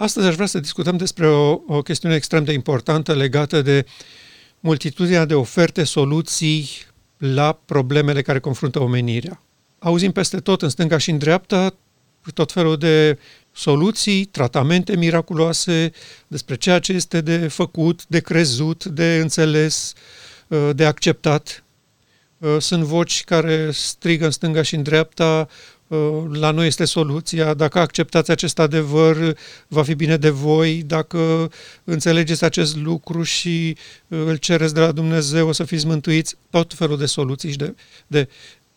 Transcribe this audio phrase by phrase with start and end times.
[0.00, 3.86] Astăzi aș vrea să discutăm despre o, o chestiune extrem de importantă legată de
[4.60, 6.68] multitudinea de oferte, soluții
[7.16, 9.42] la problemele care confruntă omenirea.
[9.78, 11.74] Auzim peste tot, în stânga și în dreapta,
[12.34, 13.18] tot felul de
[13.52, 15.92] soluții, tratamente miraculoase
[16.26, 19.92] despre ceea ce este de făcut, de crezut, de înțeles,
[20.48, 21.64] uh, de acceptat.
[22.38, 25.77] Uh, sunt voci care strigă în stânga și în dreapta, uh,
[26.32, 29.36] la noi este soluția, dacă acceptați acest adevăr,
[29.68, 31.50] va fi bine de voi, dacă
[31.84, 33.76] înțelegeți acest lucru și
[34.08, 37.74] îl cereți de la Dumnezeu, o să fiți mântuiți, tot felul de soluții și de,
[38.06, 38.28] de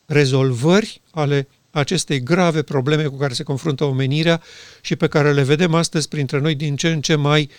[0.05, 4.41] rezolvări ale acestei grave probleme cu care se confruntă omenirea
[4.82, 7.50] și pe care le vedem astăzi printre noi din ce în ce mai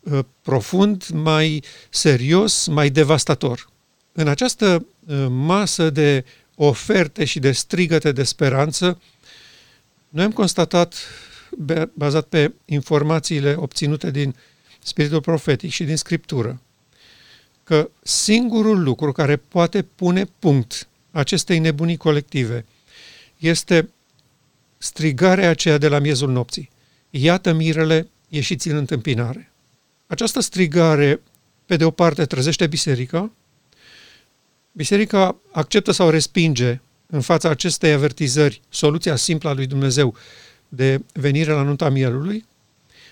[0.00, 3.68] uh, profund, mai serios, mai devastator.
[4.12, 6.24] În această uh, masă de
[6.66, 9.00] oferte și de strigăte de speranță,
[10.08, 10.94] noi am constatat,
[11.92, 14.34] bazat pe informațiile obținute din
[14.82, 16.60] spiritul profetic și din scriptură,
[17.64, 22.64] că singurul lucru care poate pune punct acestei nebunii colective–
[23.40, 23.90] este
[24.78, 26.70] strigarea aceea de la miezul nopții.
[27.10, 29.52] Iată mirele, ieșiți în întâmpinare.
[30.06, 31.20] Această strigare,
[31.66, 33.32] pe de o parte, trezește biserica,
[34.72, 40.14] biserica acceptă sau respinge în fața acestei avertizări soluția simplă a lui Dumnezeu
[40.68, 42.44] de venire la nunta mielului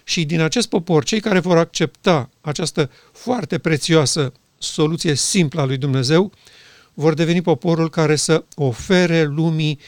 [0.04, 5.76] și din acest popor, cei care vor accepta această foarte prețioasă soluție simplă a lui
[5.76, 6.32] Dumnezeu,
[6.94, 9.78] vor deveni poporul care să ofere lumii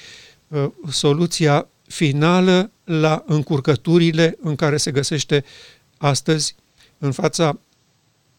[0.50, 5.44] Uh, soluția finală la încurcăturile în care se găsește
[5.98, 6.55] astăzi
[6.98, 7.58] în fața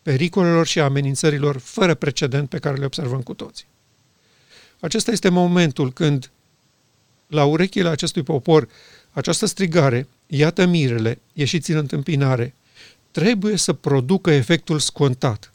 [0.02, 3.66] pericolelor și amenințărilor fără precedent pe care le observăm cu toții.
[4.80, 6.32] Acesta este momentul când
[7.28, 8.68] la urechile acestui popor
[9.12, 12.54] această strigare, iată mirele, ieșiți în întâmpinare,
[13.12, 15.52] trebuie să producă efectul scontat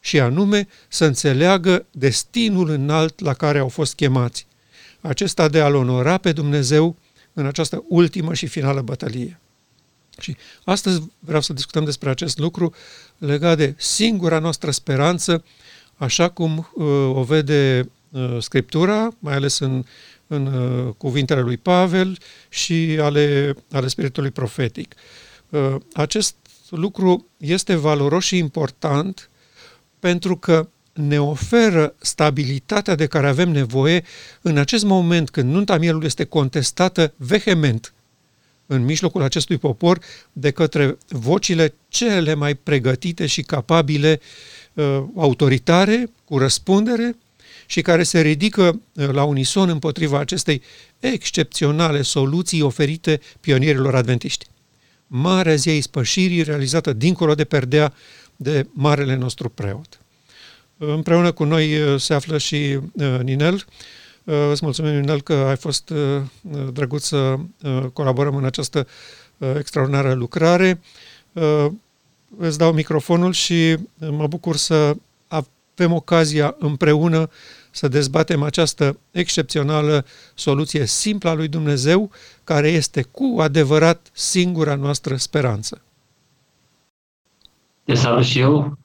[0.00, 4.46] și anume să înțeleagă destinul înalt la care au fost chemați
[5.00, 6.96] acesta de a-L onora pe Dumnezeu
[7.32, 9.40] în această ultimă și finală bătălie.
[10.20, 12.74] Și astăzi vreau să discutăm despre acest lucru
[13.18, 15.44] legat de singura noastră speranță,
[15.96, 19.84] așa cum uh, o vede uh, Scriptura, mai ales în,
[20.26, 22.18] în uh, cuvintele lui Pavel
[22.48, 24.94] și ale, ale Spiritului Profetic.
[25.48, 26.34] Uh, acest
[26.70, 29.30] lucru este valoros și important
[29.98, 34.04] pentru că ne oferă stabilitatea de care avem nevoie
[34.42, 37.92] în acest moment când nunta mielului este contestată vehement
[38.70, 39.98] în mijlocul acestui popor
[40.32, 44.20] de către vocile cele mai pregătite și capabile
[44.72, 47.16] uh, autoritare, cu răspundere
[47.66, 50.62] și care se ridică uh, la unison împotriva acestei
[50.98, 54.46] excepționale soluții oferite pionierilor adventiști.
[55.06, 57.94] Marea zi a ispășirii realizată dincolo de perdea
[58.36, 59.98] de marele nostru preot.
[60.76, 63.64] Împreună cu noi uh, se află și uh, Ninel.
[64.28, 65.92] Uh, îți mulțumim, Ninel, că ai fost
[66.72, 67.38] drăguț să
[67.92, 68.86] colaborăm în această
[69.58, 70.80] extraordinară lucrare.
[72.36, 73.76] Îți dau microfonul și
[74.10, 74.96] mă bucur să
[75.28, 77.30] avem ocazia împreună
[77.70, 82.10] să dezbatem această excepțională soluție simplă a lui Dumnezeu,
[82.44, 85.82] care este cu adevărat singura noastră speranță.
[87.84, 88.78] Te salut și eu.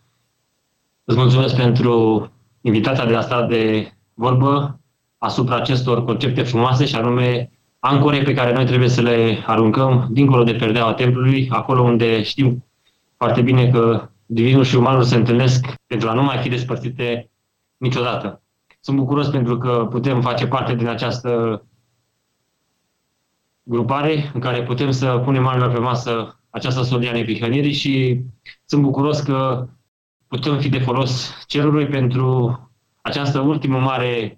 [1.03, 4.77] Îți mulțumesc pentru invitația de a sta de vorbă
[5.23, 10.43] asupra acestor concepte frumoase și anume ancore pe care noi trebuie să le aruncăm dincolo
[10.43, 12.65] de perdeaua templului, acolo unde știm
[13.17, 17.29] foarte bine că divinul și umanul se întâlnesc pentru a nu mai fi despărțite
[17.77, 18.41] niciodată.
[18.79, 21.63] Sunt bucuros pentru că putem face parte din această
[23.63, 28.21] grupare în care putem să punem oamenilor pe masă această solia nepihănirii și
[28.65, 29.67] sunt bucuros că
[30.27, 32.57] putem fi de folos cerului pentru
[33.01, 34.37] această ultimă mare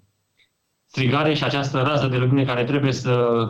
[0.86, 3.46] strigare și această rază de lumină care trebuie să,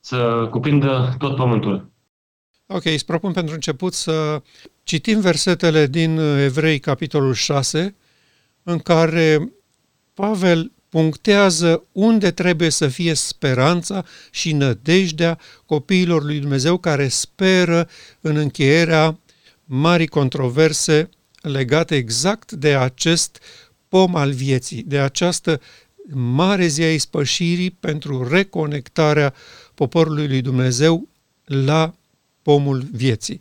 [0.00, 1.90] să cuprindă tot pământul.
[2.66, 4.42] Ok, îți propun pentru început să
[4.82, 7.94] citim versetele din Evrei, capitolul 6,
[8.62, 9.52] în care
[10.14, 17.88] Pavel punctează unde trebuie să fie speranța și nădejdea copiilor lui Dumnezeu care speră
[18.20, 19.18] în încheierea
[19.64, 21.10] mari controverse
[21.42, 23.42] legate exact de acest
[23.88, 25.60] pom al vieții, de această
[26.12, 29.34] mare zi a ispășirii pentru reconectarea
[29.74, 31.08] poporului lui Dumnezeu
[31.44, 31.94] la
[32.42, 33.40] pomul vieții.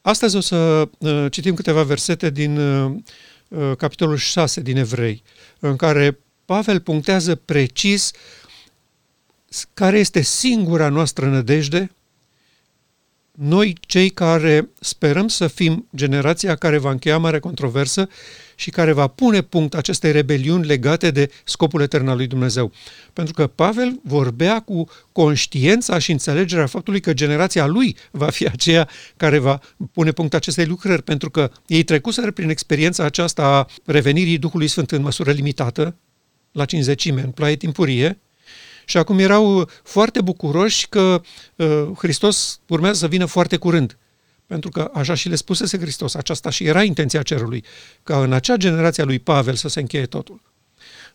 [0.00, 2.94] Astăzi o să uh, citim câteva versete din uh,
[3.48, 5.22] uh, capitolul 6 din Evrei,
[5.58, 8.10] în care Pavel punctează precis
[9.74, 11.90] care este singura noastră nădejde
[13.38, 18.08] noi cei care sperăm să fim generația care va încheia mare controversă
[18.54, 22.72] și care va pune punct acestei rebeliuni legate de scopul etern al lui Dumnezeu.
[23.12, 28.88] Pentru că Pavel vorbea cu conștiența și înțelegerea faptului că generația lui va fi aceea
[29.16, 29.60] care va
[29.92, 34.90] pune punct acestei lucrări, pentru că ei trecuseră prin experiența aceasta a revenirii Duhului Sfânt
[34.90, 35.96] în măsură limitată,
[36.52, 38.18] la cinzecime, în ploaie timpurie,
[38.84, 41.22] și acum erau foarte bucuroși că
[41.56, 43.98] uh, Hristos urmează să vină foarte curând.
[44.46, 47.64] Pentru că așa și le spusese Hristos, aceasta și era intenția cerului,
[48.02, 50.40] ca în acea generație a lui Pavel să se încheie totul.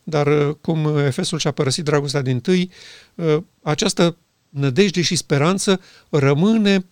[0.04, 2.72] Dar uh, cum Efesul și-a părăsit dragostea din tâi,
[3.16, 4.18] uh, această
[4.50, 6.86] nădejde și speranță rămâne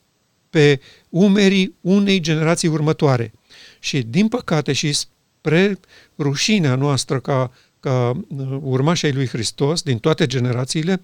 [0.49, 3.33] pe umerii unei generații următoare.
[3.79, 5.79] Și din păcate și spre
[6.17, 11.01] rușinea noastră ca ca uh, urmașii lui Hristos din toate generațiile,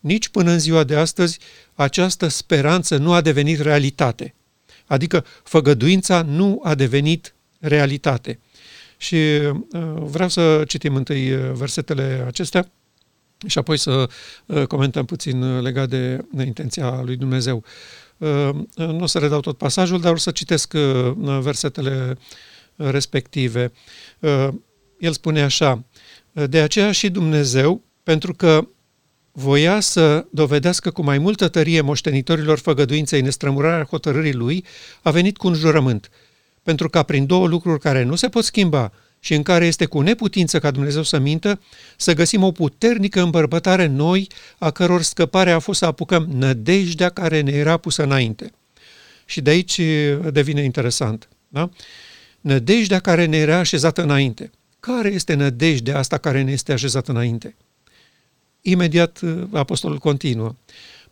[0.00, 1.38] nici până în ziua de astăzi
[1.74, 4.34] această speranță nu a devenit realitate.
[4.86, 8.38] Adică făgăduința nu a devenit realitate.
[8.96, 9.52] Și uh,
[9.96, 12.70] vreau să citim întâi uh, versetele acestea
[13.46, 14.08] și apoi să
[14.68, 17.64] comentăm puțin legat de intenția lui Dumnezeu.
[18.76, 20.72] Nu o să redau tot pasajul, dar o să citesc
[21.40, 22.18] versetele
[22.76, 23.72] respective.
[24.98, 25.84] El spune așa,
[26.44, 28.68] de aceea și Dumnezeu, pentru că
[29.32, 34.64] voia să dovedească cu mai multă tărie moștenitorilor făgăduinței nestrămurarea hotărârii lui,
[35.02, 36.10] a venit cu un jurământ,
[36.62, 40.00] pentru ca prin două lucruri care nu se pot schimba și în care este cu
[40.00, 41.60] neputință ca Dumnezeu să mintă,
[41.96, 44.28] să găsim o puternică îmbărbătare noi,
[44.58, 48.52] a căror scăpare a fost să apucăm nădejdea care ne era pusă înainte.
[49.24, 49.80] Și de aici
[50.32, 51.28] devine interesant.
[51.48, 51.70] Da?
[52.40, 54.50] Nădejdea care ne era așezată înainte.
[54.86, 57.56] Care este nădejdea asta care ne este așezată înainte?
[58.60, 60.54] Imediat uh, apostolul continuă.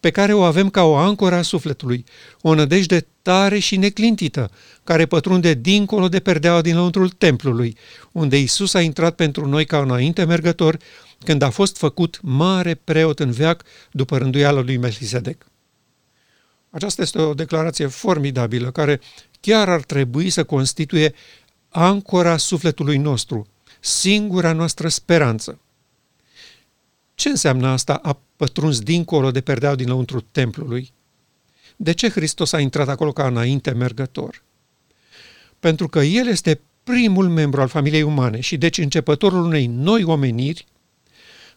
[0.00, 2.04] Pe care o avem ca o ancoră a sufletului,
[2.40, 4.50] o nădejde tare și neclintită,
[4.84, 7.76] care pătrunde dincolo de perdeaua din lăuntrul templului,
[8.12, 10.78] unde Isus a intrat pentru noi ca înainte mergător,
[11.24, 15.46] când a fost făcut mare preot în veac după rânduiala lui Melchisedec.
[16.70, 19.00] Aceasta este o declarație formidabilă care
[19.40, 21.14] chiar ar trebui să constituie
[21.68, 23.48] ancora sufletului nostru,
[23.84, 25.60] singura noastră speranță.
[27.14, 30.92] Ce înseamnă asta a pătruns dincolo de perdeau din lăuntru templului?
[31.76, 34.42] De ce Hristos a intrat acolo ca înainte mergător?
[35.60, 40.66] Pentru că El este primul membru al familiei umane și deci începătorul unei noi omeniri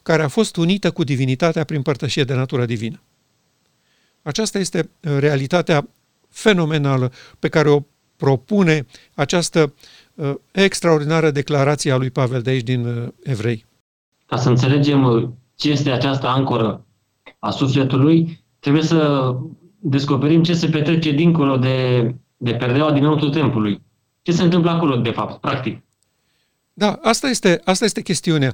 [0.02, 3.02] care a fost unită cu divinitatea prin părtășie de natură divină.
[4.22, 5.88] Aceasta este uh, realitatea
[6.30, 7.84] fenomenală pe care o
[8.16, 9.72] propune această uh,
[10.52, 13.66] extraordinară declarație a lui Pavel de aici din uh, Evrei.
[14.26, 16.86] Ca să înțelegem uh, ce este această ancoră
[17.40, 19.32] a sufletului, trebuie să
[19.80, 23.82] descoperim ce se petrece dincolo de, de perdeaua dinăuntru templului.
[24.22, 25.82] Ce se întâmplă acolo, de fapt, practic.
[26.74, 28.54] Da, asta este, asta este chestiunea.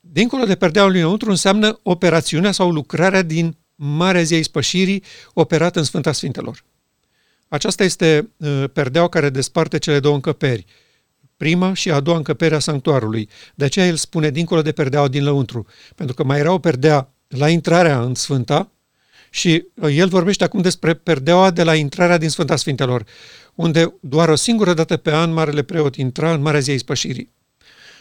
[0.00, 5.02] Dincolo de perdeaua dinăuntru înseamnă operațiunea sau lucrarea din Marea Zi a Ispășirii
[5.34, 6.64] operată în Sfânta Sfintelor.
[7.48, 10.64] Aceasta este uh, perdeaua care desparte cele două încăperi,
[11.40, 13.28] prima și a doua încăpere a sanctuarului.
[13.54, 17.12] De aceea el spune dincolo de perdeaua din lăuntru, pentru că mai era o perdea
[17.28, 18.70] la intrarea în Sfânta
[19.30, 23.04] și uh, el vorbește acum despre perdeaua de la intrarea din Sfânta Sfintelor,
[23.54, 27.32] unde doar o singură dată pe an Marele Preot intra în Marea Zi a Ispășirii.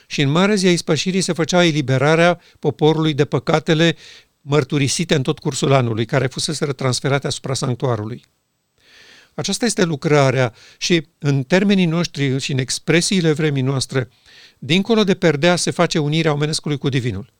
[0.08, 3.96] Și în Marea Zi a Ispășirii se făcea eliberarea poporului de păcatele
[4.42, 8.24] mărturisite în tot cursul anului, care fusese transferate asupra sanctuarului.
[9.34, 14.10] Aceasta este lucrarea și în termenii noștri și în expresiile vremii noastre,
[14.60, 17.34] dincolo de perdea se face unirea omenescului cu divinul.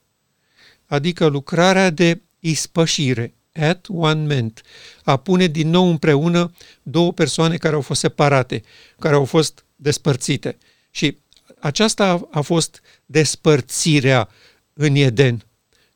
[0.86, 4.62] Adică lucrarea de ispășire, at one ment,
[5.04, 8.62] a pune din nou împreună două persoane care au fost separate,
[8.98, 10.58] care au fost despărțite.
[10.90, 11.18] Și
[11.58, 14.28] aceasta a fost despărțirea
[14.72, 15.44] în Eden,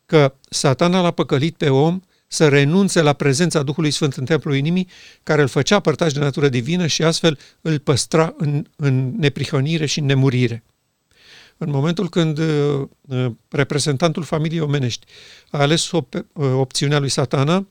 [0.06, 4.88] că satana l-a păcălit pe om să renunțe la prezența Duhului Sfânt în templul inimii,
[5.22, 9.98] care îl făcea părtaș de natură divină și astfel îl păstra în, în neprihănire și
[9.98, 10.62] în nemurire.
[11.56, 15.06] În momentul când uh, uh reprezentantul familiei omenești
[15.50, 17.68] a ales op- uh, opțiunea lui satana,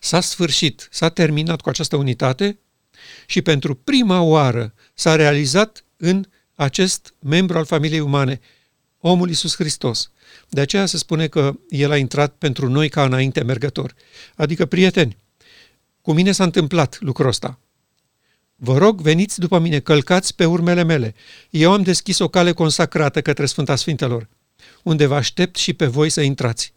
[0.00, 2.58] s-a sfârșit, s-a terminat cu această unitate
[3.26, 8.40] și pentru prima oară s-a realizat în acest membru al familiei umane,
[9.00, 10.10] omul Iisus Hristos,
[10.54, 13.94] de aceea se spune că El a intrat pentru noi ca înainte mergător.
[14.34, 15.16] Adică, prieteni,
[16.00, 17.58] cu mine s-a întâmplat lucrul ăsta.
[18.56, 21.14] Vă rog, veniți după mine, călcați pe urmele mele.
[21.50, 24.28] Eu am deschis o cale consacrată către Sfânta Sfintelor,
[24.82, 26.72] unde vă aștept și pe voi să intrați.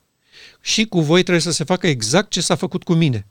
[0.62, 3.28] Și cu voi trebuie să se facă exact ce s-a făcut cu mine.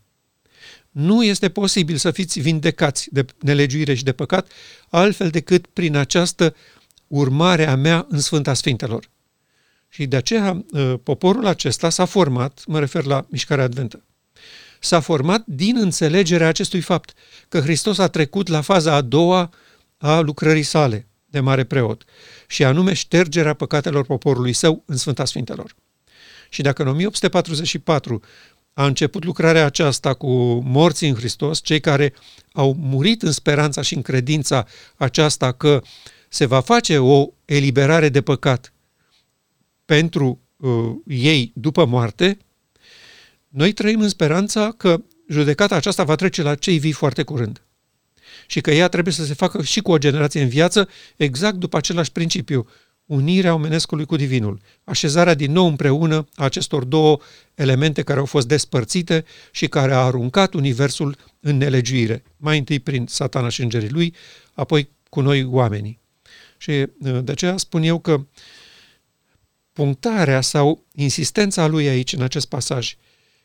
[0.90, 4.50] Nu este posibil să fiți vindecați de nelegiuire și de păcat
[4.88, 6.54] altfel decât prin această
[7.06, 9.12] urmare a mea în Sfânta Sfintelor.
[9.94, 14.04] Și de aceea ă, poporul acesta s-a format, mă refer la mișcarea adventă,
[14.80, 17.12] s-a format din înțelegerea acestui fapt,
[17.48, 19.50] că Hristos a trecut la faza a doua
[19.96, 22.04] a lucrării sale de mare preot,
[22.46, 25.74] și anume ștergerea păcatelor poporului său în Sfânta Sfintelor.
[26.48, 28.22] Și dacă în 1844
[28.72, 30.28] a început lucrarea aceasta cu
[30.64, 32.14] morții în Hristos, cei care
[32.52, 35.82] au murit în speranța și în credința aceasta că
[36.28, 38.73] se va face o eliberare de păcat
[39.84, 40.70] pentru uh,
[41.06, 42.38] ei după moarte,
[43.48, 47.62] noi trăim în speranța că judecata aceasta va trece la cei vii foarte curând.
[48.46, 51.76] Și că ea trebuie să se facă și cu o generație în viață, exact după
[51.76, 52.66] același principiu,
[53.06, 57.18] unirea omenescului cu divinul, așezarea din nou împreună a acestor două
[57.54, 63.06] elemente care au fost despărțite și care a aruncat universul în nelegiuire, mai întâi prin
[63.06, 64.14] satana și îngerii lui,
[64.54, 66.00] apoi cu noi oamenii.
[66.56, 68.26] Și uh, de aceea spun eu că
[69.74, 72.96] punctarea sau insistența lui aici, în acest pasaj,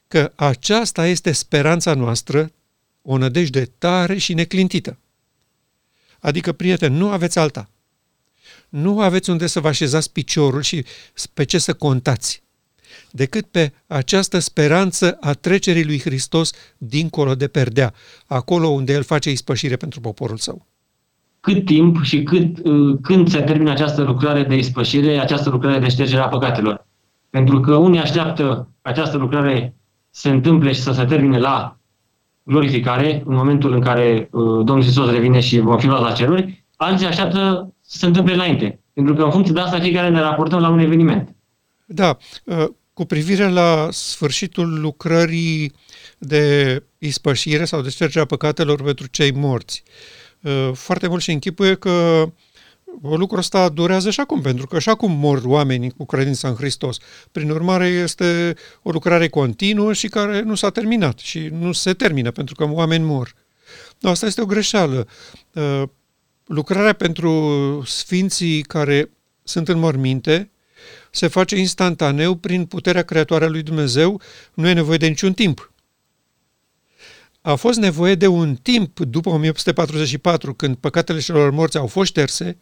[0.08, 2.52] că aceasta este speranța noastră,
[3.02, 4.98] o nădejde tare și neclintită.
[6.20, 7.70] Adică, prieteni, nu aveți alta.
[8.70, 10.86] Nu aveți unde să vă așezați piciorul și
[11.34, 12.44] pe ce să contați,
[13.12, 17.94] decât pe această speranță a trecerii lui Hristos dincolo de perdea,
[18.26, 20.69] acolo unde El face ispășire pentru poporul său
[21.40, 25.90] cât timp și cât, uh, când se termină această lucrare de ispășire, această lucrare de
[25.90, 26.88] ștergere a păcatelor.
[27.30, 29.76] Pentru că unii așteaptă această lucrare
[30.10, 31.78] să se întâmple și să se termine la
[32.44, 36.66] glorificare, în momentul în care uh, Domnul Iisus revine și vom fi luați la ceruri,
[36.76, 38.80] alții așteaptă să se întâmple înainte.
[38.94, 41.36] Pentru că în funcție de asta fiecare ne raportăm la un eveniment.
[41.86, 45.72] Da, uh, cu privire la sfârșitul lucrării
[46.18, 49.84] de ispășire sau de ștergerea păcatelor pentru cei morți.
[49.86, 50.19] Uh,
[50.74, 52.26] foarte mult și închipuie că
[53.02, 56.98] lucrul ăsta durează și acum, pentru că și acum mor oamenii cu credința în Hristos.
[57.32, 62.32] Prin urmare, este o lucrare continuă și care nu s-a terminat și nu se termină,
[62.32, 63.36] pentru că oameni mor.
[64.00, 65.08] No, asta este o greșeală.
[65.54, 65.84] Uh,
[66.46, 69.10] lucrarea pentru sfinții care
[69.44, 70.52] sunt în morminte
[71.12, 74.22] se face instantaneu prin puterea creatoare a lui Dumnezeu,
[74.54, 75.72] nu e nevoie de niciun timp
[77.42, 82.58] a fost nevoie de un timp după 1844, când păcatele celor morți au fost șterse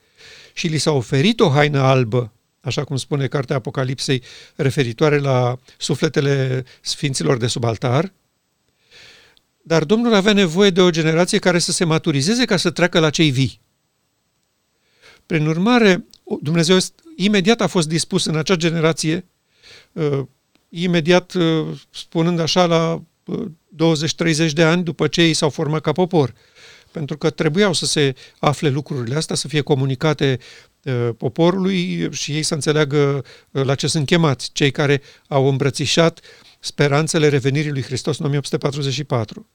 [0.54, 4.24] și li s-a oferit o haină albă, așa cum spune cartea Apocalipsei,
[4.56, 8.14] referitoare la sufletele sfinților de sub altar,
[9.62, 13.10] dar Domnul avea nevoie de o generație care să se maturizeze ca să treacă la
[13.10, 13.62] cei vii.
[15.26, 16.06] Prin urmare,
[16.42, 16.78] Dumnezeu
[17.16, 19.26] imediat a fost dispus în acea generație,
[19.92, 20.20] uh,
[20.70, 23.02] imediat uh, spunând așa la
[24.48, 26.34] 20-30 de ani după ce ei s-au format ca popor.
[26.92, 30.40] Pentru că trebuiau să se afle lucrurile astea, să fie comunicate
[30.84, 36.20] uh, poporului și ei să înțeleagă uh, la ce sunt chemați, cei care au îmbrățișat
[36.60, 39.50] speranțele revenirii lui Hristos în 1844.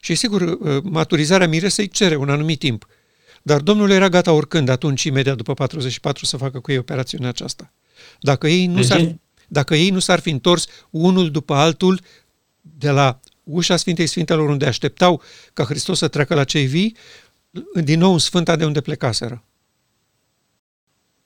[0.00, 2.86] Și sigur, uh, maturizarea miresei cere un anumit timp.
[3.42, 7.72] Dar Domnul era gata oricând, atunci, imediat după 44, să facă cu ei operațiunea aceasta.
[8.20, 9.16] Dacă ei nu, s-ar,
[9.48, 12.00] dacă ei nu s-ar fi întors unul după altul
[12.60, 16.96] de la ușa Sfintei Sfintelor unde așteptau ca Hristos să treacă la cei vii,
[17.82, 19.44] din nou în Sfânta de unde plecaseră.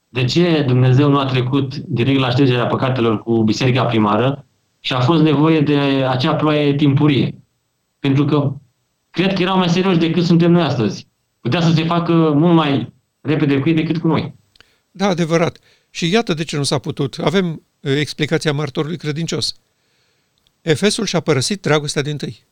[0.08, 4.46] De ce Dumnezeu nu a trecut direct la ștergerea păcatelor cu biserica primară
[4.80, 5.76] și a fost nevoie de
[6.08, 7.42] acea ploaie timpurie?
[7.98, 8.52] Pentru că
[9.10, 11.06] cred că erau mai serioși decât suntem noi astăzi.
[11.40, 14.34] Putea să se facă mult mai repede cu ei decât cu noi.
[14.90, 15.58] Da, adevărat.
[15.90, 17.18] Și iată de ce nu s-a putut.
[17.22, 19.54] Avem explicația martorului credincios.
[20.64, 22.44] Efesul și-a părăsit dragostea din tâi.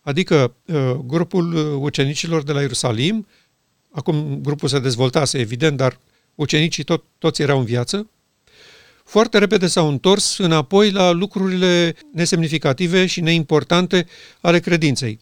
[0.00, 3.26] Adică uh, grupul uh, ucenicilor de la Ierusalim,
[3.90, 5.98] acum grupul se dezvoltase, evident, dar
[6.34, 8.10] ucenicii tot, toți erau în viață,
[9.04, 14.06] foarte repede s-au întors înapoi la lucrurile nesemnificative și neimportante
[14.40, 15.18] ale credinței.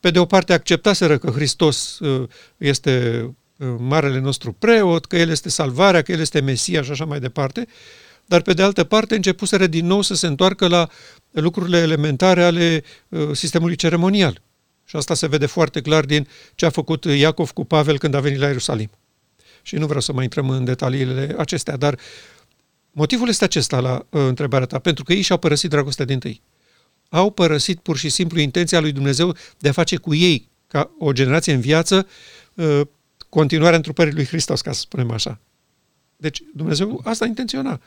[0.00, 3.24] Pe de o parte acceptaseră că Hristos uh, este
[3.78, 7.66] marele nostru preot, că El este salvarea, că El este Mesia și așa mai departe,
[8.30, 10.88] dar pe de altă parte începuseră din nou să se întoarcă la
[11.30, 14.42] lucrurile elementare ale uh, sistemului ceremonial.
[14.84, 18.20] Și asta se vede foarte clar din ce a făcut Iacov cu Pavel când a
[18.20, 18.90] venit la Ierusalim.
[19.62, 21.98] Și nu vreau să mai intrăm în detaliile acestea, dar
[22.90, 26.42] motivul este acesta la uh, întrebarea ta, pentru că ei și-au părăsit dragostea din tâi.
[27.08, 31.12] Au părăsit pur și simplu intenția lui Dumnezeu de a face cu ei, ca o
[31.12, 32.06] generație în viață,
[32.54, 32.80] uh,
[33.28, 35.40] continuarea întrupării lui Hristos, ca să spunem așa.
[36.20, 37.80] Deci Dumnezeu asta intenționa.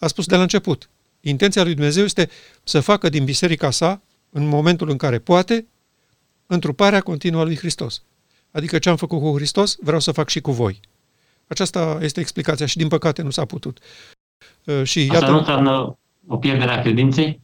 [0.00, 0.90] A spus de la început.
[1.20, 2.30] Intenția lui Dumnezeu este
[2.64, 5.66] să facă din biserica sa în momentul în care poate,
[6.46, 8.02] întruparea continuă a lui Hristos.
[8.50, 10.80] Adică ce am făcut cu Hristos, vreau să fac și cu voi.
[11.46, 13.78] Aceasta este explicația și din păcate nu s-a putut.
[14.64, 17.40] Uh, și Asta iată, nu înseamnă o pierdere a credinței?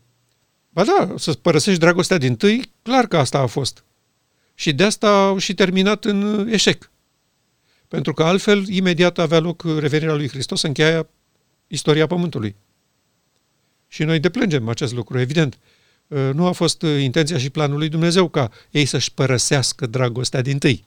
[0.69, 3.85] Ba da, să părăsești dragostea din tâi, clar că asta a fost.
[4.55, 6.91] Și de asta au și terminat în eșec.
[7.89, 11.07] Pentru că altfel, imediat avea loc revenirea lui Hristos, încheia
[11.67, 12.57] istoria Pământului.
[13.89, 15.59] Și noi deplângem acest lucru, evident.
[16.07, 20.59] Uh, nu a fost intenția și planul lui Dumnezeu ca ei să-și părăsească dragostea din
[20.59, 20.85] tâi.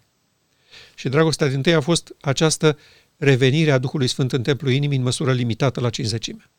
[0.96, 2.78] Și dragostea din tâi a fost această
[3.18, 6.50] revenire a Duhului Sfânt în templul inimii în măsură limitată la cinzecime.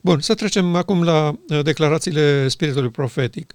[0.00, 3.52] Bun, să trecem acum la uh, declarațiile spiritului profetic.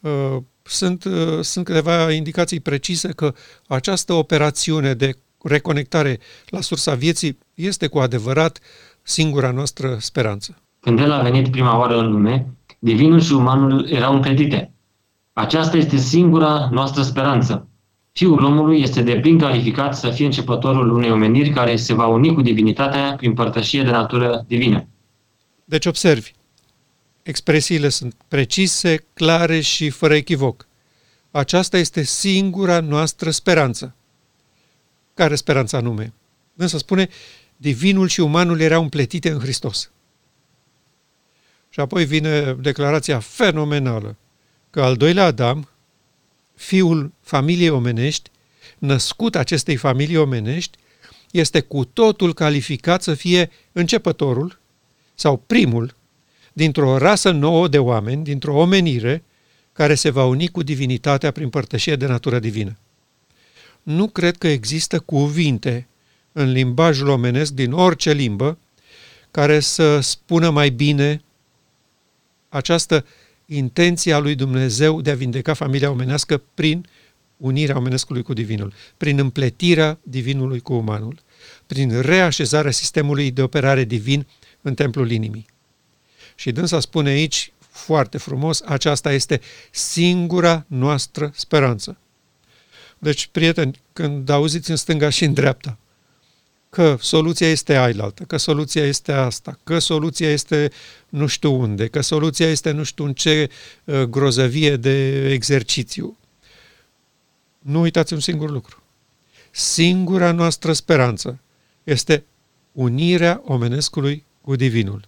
[0.00, 3.34] Uh, sunt, uh, sunt câteva indicații precise că
[3.66, 8.58] această operațiune de reconectare la sursa vieții este cu adevărat
[9.02, 10.56] singura noastră speranță.
[10.80, 12.46] Când El a venit prima oară în lume,
[12.78, 14.72] divinul și umanul erau împletite.
[15.32, 17.68] Aceasta este singura noastră speranță.
[18.12, 22.34] Fiul omului este de plin calificat să fie începătorul unei omeniri care se va uni
[22.34, 24.86] cu divinitatea prin părtășie de natură divină.
[25.64, 26.32] Deci observi,
[27.22, 30.66] expresiile sunt precise, clare și fără echivoc.
[31.30, 33.94] Aceasta este singura noastră speranță.
[35.14, 36.12] Care speranța anume?
[36.56, 37.08] Însă spune,
[37.56, 39.90] divinul și umanul erau împletite în Hristos.
[41.68, 44.16] Și apoi vine declarația fenomenală
[44.70, 45.68] că al doilea Adam,
[46.54, 48.30] fiul familiei omenești,
[48.78, 50.78] născut acestei familii omenești,
[51.30, 54.58] este cu totul calificat să fie începătorul
[55.14, 55.96] sau primul
[56.52, 59.24] dintr-o rasă nouă de oameni, dintr-o omenire,
[59.72, 62.78] care se va uni cu divinitatea prin părtășie de natură divină.
[63.82, 65.88] Nu cred că există cuvinte
[66.36, 68.58] în limbajul omenesc din orice limbă
[69.30, 71.22] care să spună mai bine
[72.48, 73.06] această
[73.46, 76.86] intenție a lui Dumnezeu de a vindeca familia omenească prin
[77.36, 81.18] unirea omenescului cu divinul, prin împletirea divinului cu umanul,
[81.66, 84.26] prin reașezarea sistemului de operare divin
[84.62, 85.46] în templul inimii.
[86.34, 91.96] Și dânsa spune aici, foarte frumos, aceasta este singura noastră speranță.
[92.98, 95.78] Deci, prieteni, când auziți în stânga și în dreapta
[96.74, 100.70] că soluția este ailaltă, că soluția este asta, că soluția este
[101.08, 103.50] nu știu unde, că soluția este nu știu în ce
[103.84, 106.16] uh, grozăvie de exercițiu,
[107.58, 108.82] nu uitați un singur lucru.
[109.50, 111.38] Singura noastră speranță
[111.84, 112.24] este
[112.72, 115.04] unirea omenescului cu divinul.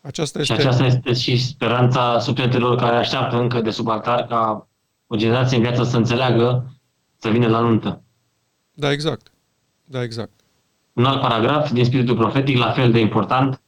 [0.00, 0.54] Aceasta este...
[0.54, 4.68] Și aceasta este și speranța sufletelor care așteaptă încă de sub altar ca
[5.06, 6.72] o generație în viață să înțeleagă
[7.18, 8.02] să vină la nuntă.
[8.72, 9.31] Da, exact.
[9.92, 10.30] Da, exact.
[10.92, 13.60] Un alt paragraf din spiritul profetic, la fel de important,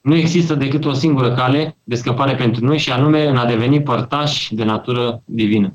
[0.00, 3.82] nu există decât o singură cale de scăpare pentru noi și anume în a deveni
[3.82, 5.74] părtași de natură divină.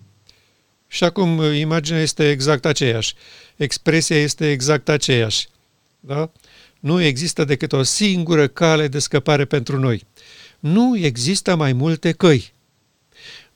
[0.88, 3.14] Și acum imaginea este exact aceeași.
[3.56, 5.48] Expresia este exact aceeași.
[6.00, 6.32] Da?
[6.80, 10.04] Nu există decât o singură cale de scăpare pentru noi.
[10.60, 12.54] Nu există mai multe căi.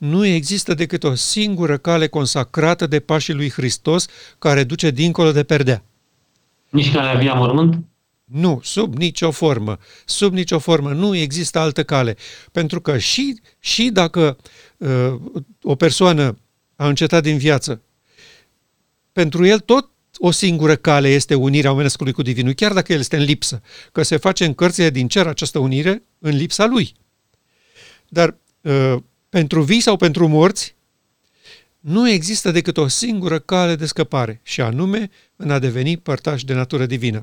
[0.10, 4.08] Nu există decât o singură cale consacrată de pașii lui Hristos
[4.40, 5.84] care duce dincolo de perdea.
[6.70, 7.84] Nici care avea mormânt?
[8.24, 9.78] Nu, sub nicio formă.
[10.06, 10.94] Sub nicio formă.
[10.94, 12.16] Nu există altă cale.
[12.52, 14.38] Pentru că și, și dacă
[14.78, 15.14] uh,
[15.62, 16.38] o persoană
[16.76, 17.82] a încetat din viață,
[19.12, 23.18] pentru el tot o singură cale este unirea omenescului cu divinul, chiar dacă el este
[23.18, 26.96] în lipsă, că se face în cărțile din cer această unire în lipsa lui.
[28.08, 28.96] Dar uh,
[29.36, 30.76] pentru vii sau pentru morți,
[31.80, 36.54] nu există decât o singură cale de scăpare, și anume în a deveni părtași de
[36.54, 37.22] natură divină.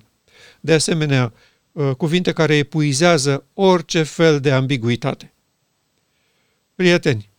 [0.61, 1.33] De asemenea,
[1.72, 5.33] uh, cuvinte care epuizează orice fel de ambiguitate.
[6.75, 7.31] Prieteni,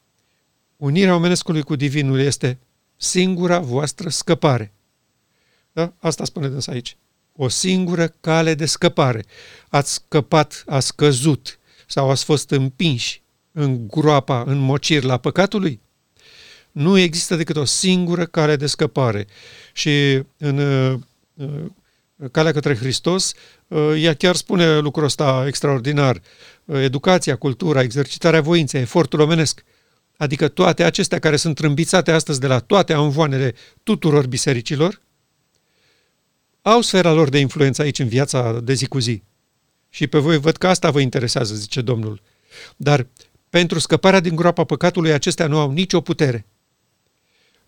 [0.78, 2.60] unirea omenescului cu divinul este
[2.98, 4.74] singura voastră scăpare–
[5.72, 5.94] da?
[6.00, 6.98] Asta spune dânsa aici.
[7.36, 9.26] O singură cale de scăpare.
[9.70, 13.23] Ați scăpat, ați căzut sau ați fost împinși
[13.54, 15.82] în groapa, în mocir la păcatului?
[16.72, 19.28] Nu există decât o singură cale de scăpare.
[19.74, 21.66] Și în uh,
[22.32, 23.34] calea către Hristos,
[23.68, 26.22] uh, ea chiar spune lucrul ăsta extraordinar.
[26.66, 29.64] Uh, educația, cultura, exercitarea voinței, efortul omenesc.
[30.18, 35.02] Adică toate acestea care sunt trâmbițate astăzi de la toate anvoanele tuturor bisericilor,
[36.62, 39.24] au sfera lor de influență aici în viața de zi cu zi.
[39.90, 42.22] Și pe voi văd că asta vă interesează, zice Domnul.
[42.76, 43.08] Dar
[43.54, 46.46] pentru scăparea din groapa păcatului acestea nu au nicio putere.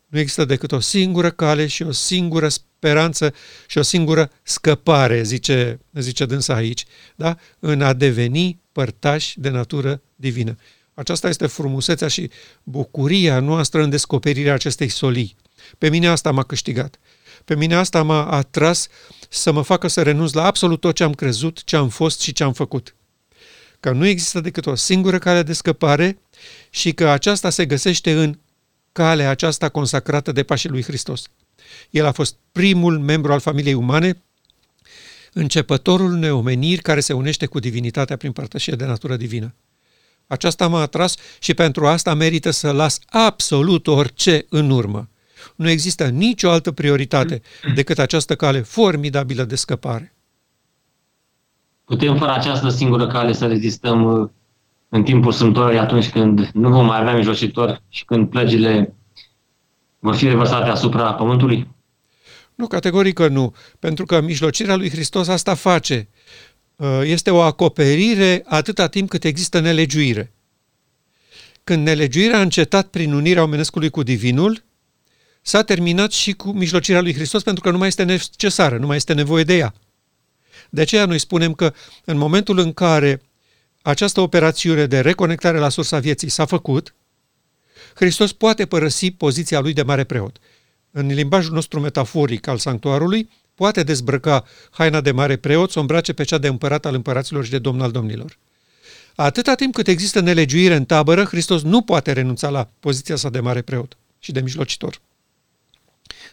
[0.06, 3.34] Nu există decât o singură cale și o singură speranță
[3.66, 6.84] și o singură scăpare, zice, zice dânsa aici,
[7.16, 7.36] da?
[7.58, 10.56] în a deveni părtași de natură divină.
[10.94, 12.30] Aceasta este frumusețea și
[12.62, 15.36] bucuria noastră în descoperirea acestei solii.
[15.78, 16.98] Pe mine asta m-a câștigat.
[17.44, 18.88] Pe mine asta m-a atras
[19.28, 22.32] să mă facă să renunț la absolut tot ce am crezut, ce am fost și
[22.32, 22.95] ce am făcut.
[23.80, 26.18] Că nu există decât o singură cale de scăpare
[26.70, 28.38] și că aceasta se găsește în
[28.92, 31.22] calea aceasta consacrată de pașii lui Hristos.
[31.90, 34.22] El a fost primul membru al familiei umane,
[35.32, 39.54] începătorul unei omeniri care se unește cu divinitatea prin părtășie de natură divină.
[40.26, 45.08] Aceasta m-a atras și pentru asta merită să las absolut orice în urmă.
[45.56, 47.42] Nu există nicio altă prioritate
[47.74, 50.15] decât această cale formidabilă de scăpare.
[51.86, 54.28] Putem fără această singură cale să rezistăm uh,
[54.88, 58.94] în timpul sâmbătorii atunci când nu vom mai avea mijlocitor și când plăgile
[59.98, 61.68] vor fi revărsate asupra Pământului?
[62.54, 66.08] Nu, categoric nu, pentru că mijlocirea lui Hristos asta face.
[66.76, 70.32] Uh, este o acoperire atâta timp cât există nelegiuire.
[71.64, 74.64] Când nelegiuirea a încetat prin unirea omenescului cu divinul,
[75.42, 78.96] s-a terminat și cu mijlocirea lui Hristos pentru că nu mai este necesară, nu mai
[78.96, 79.74] este nevoie de ea.
[80.70, 81.74] De aceea noi spunem că
[82.04, 83.22] în momentul în care
[83.82, 86.94] această operațiune de reconectare la sursa vieții s-a făcut,
[87.94, 90.36] Hristos poate părăsi poziția lui de mare preot.
[90.90, 96.12] În limbajul nostru metaforic al sanctuarului, poate dezbrăca haina de mare preot, să o îmbrace
[96.12, 98.38] pe cea de împărat al împăraților și de domn al domnilor.
[99.14, 103.40] Atâta timp cât există nelegiuire în tabără, Hristos nu poate renunța la poziția sa de
[103.40, 105.00] mare preot și de mijlocitor.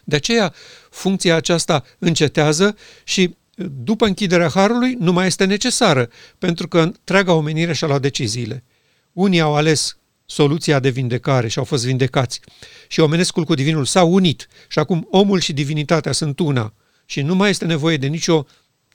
[0.04, 0.54] De aceea,
[0.90, 7.72] funcția aceasta încetează și după închiderea harului nu mai este necesară, pentru că întreaga omenire
[7.72, 8.64] și-a luat deciziile.
[9.12, 12.40] Unii au ales soluția de vindecare și au fost vindecați.
[12.88, 16.74] Și omenescul cu divinul s-au unit și acum omul și divinitatea sunt una
[17.06, 18.46] și nu mai este nevoie de nicio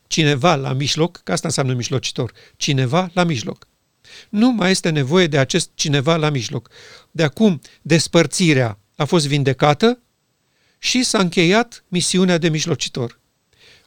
[0.06, 3.68] cineva la mijloc, că asta înseamnă mijlocitor, cineva la mijloc.
[4.28, 6.70] Nu mai este nevoie de acest cineva la mijloc.
[7.10, 9.98] De acum, despărțirea a fost vindecată
[10.78, 13.19] și s-a încheiat misiunea de mijlocitor.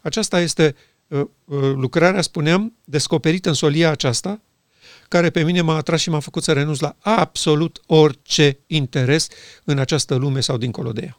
[0.04, 0.76] Aceasta este
[1.08, 4.39] uh, uh, lucrarea, spuneam, descoperită în solia aceasta,
[5.08, 9.28] care pe mine m-a atras și m-a făcut să renunț la absolut orice interes
[9.63, 11.18] în această lume sau dincolo de ea.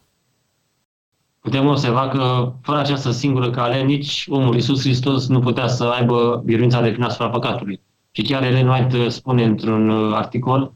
[1.39, 6.41] Putem observa că fără această singură cale, nici omul Iisus Hristos nu putea să aibă
[6.45, 7.81] biruința de plină asupra păcatului.
[8.11, 10.73] Și chiar Ellen White spune într-un uh, articol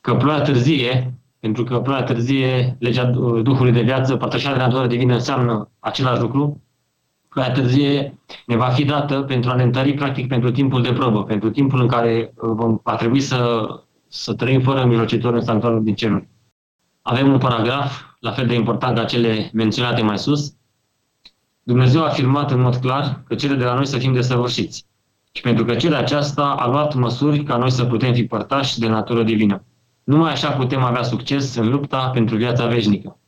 [0.00, 3.04] că ploaia târzie, pentru că ploaia târzie, legea
[3.42, 6.62] Duhului de viață, părtășarea de natură divină înseamnă același lucru,
[7.30, 11.24] prea târzie ne va fi dată pentru a ne întări practic pentru timpul de probă,
[11.24, 13.68] pentru timpul în care uh, vom, va trebui să,
[14.08, 16.28] să trăim fără mijlocitor în sanctuarul din ceruri.
[17.02, 20.54] Avem un paragraf, la fel de important ca cele menționate mai sus.
[21.62, 24.86] Dumnezeu a afirmat în mod clar că cele de la noi să fim desăvârșiți.
[25.32, 28.88] Și pentru că cele aceasta a luat măsuri ca noi să putem fi părtași de
[28.88, 29.64] natură divină.
[30.04, 33.18] Numai așa putem avea succes în lupta pentru viața veșnică.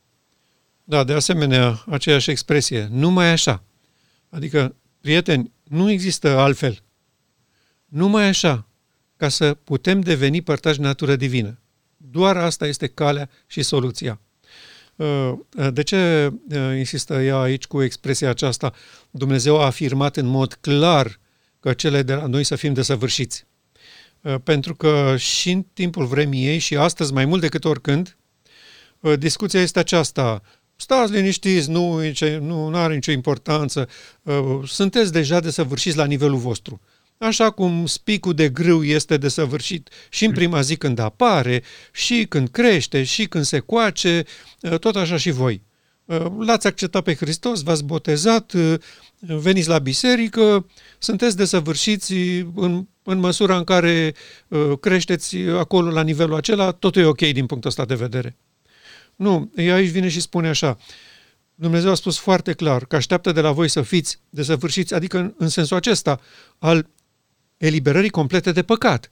[0.83, 3.63] Da, de asemenea, aceeași expresie, numai așa.
[4.33, 6.83] Adică, prieteni, nu există altfel.
[7.85, 8.67] Numai așa,
[9.17, 11.59] ca să putem deveni părtași natură divină.
[11.97, 14.21] Doar asta este calea și soluția.
[14.95, 15.33] Uh,
[15.71, 18.73] de ce uh, insistă ea aici cu expresia aceasta?
[19.11, 21.19] Dumnezeu a afirmat în mod clar
[21.59, 23.45] că cele de la noi să fim desăvârșiți.
[24.21, 28.17] Uh, pentru că și în timpul vremii ei și astăzi mai mult decât oricând,
[29.17, 30.41] discuția este aceasta
[30.75, 31.99] stați liniștiți, nu,
[32.39, 33.89] nu are nicio importanță,
[34.21, 36.81] uh, sunteți deja desăvârșiți la nivelul vostru.
[37.17, 42.49] Așa cum spicul de grâu este desăvârșit și în prima zi când apare, și când
[42.49, 44.23] crește, și când se coace,
[44.61, 45.61] uh, tot așa și voi.
[46.05, 48.53] Uh, l-ați acceptat pe Hristos, v-ați botezat,
[49.19, 50.65] veniți la biserică,
[50.99, 52.13] sunteți desăvârșiți
[52.55, 54.13] în, în măsura în care
[54.79, 58.37] creșteți acolo la nivelul acela, totul e ok din punctul ăsta de vedere.
[59.15, 60.77] Nu, ea aici vine și spune așa,
[61.55, 65.33] Dumnezeu a spus foarte clar că așteaptă de la voi să fiți desăvârșiți, adică în,
[65.37, 66.19] în sensul acesta
[66.59, 66.89] al
[67.57, 69.11] eliberării complete de păcat.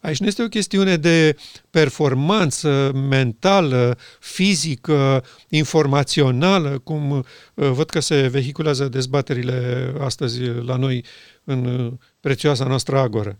[0.00, 1.36] Aici nu este o chestiune de
[1.70, 11.04] performanță mentală, fizică, informațională, cum uh, văd că se vehiculează dezbaterile astăzi la noi
[11.44, 13.38] în uh, prețioasa noastră agoră.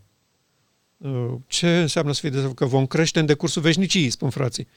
[0.97, 2.59] Uh, ce înseamnă să fie desăvârșit?
[2.59, 4.67] Că vom crește în decursul veșnicii, spun frații.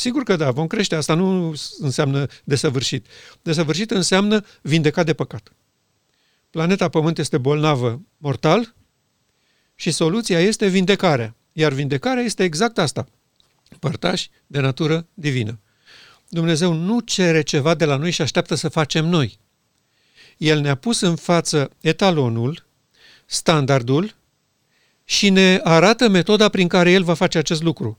[0.00, 0.94] Sigur că da, vom crește.
[0.94, 3.06] Asta nu înseamnă desăvârșit.
[3.42, 5.52] Desăvârșit înseamnă vindecat de păcat.
[6.50, 8.74] Planeta Pământ este bolnavă mortal
[9.74, 11.36] și soluția este vindecarea.
[11.52, 13.08] Iar vindecarea este exact asta.
[13.78, 15.60] Părtași de natură divină.
[16.28, 19.38] Dumnezeu nu cere ceva de la noi și așteaptă să facem noi.
[20.36, 22.66] El ne-a pus în față etalonul,
[23.26, 24.14] standardul
[25.04, 27.98] și ne arată metoda prin care El va face acest lucru.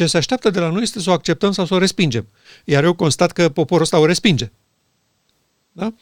[0.00, 2.28] Ce se așteaptă de la noi este să o acceptăm sau să o respingem.
[2.64, 4.50] Iar eu constat că poporul ăsta o respinge.
[5.72, 5.94] Da?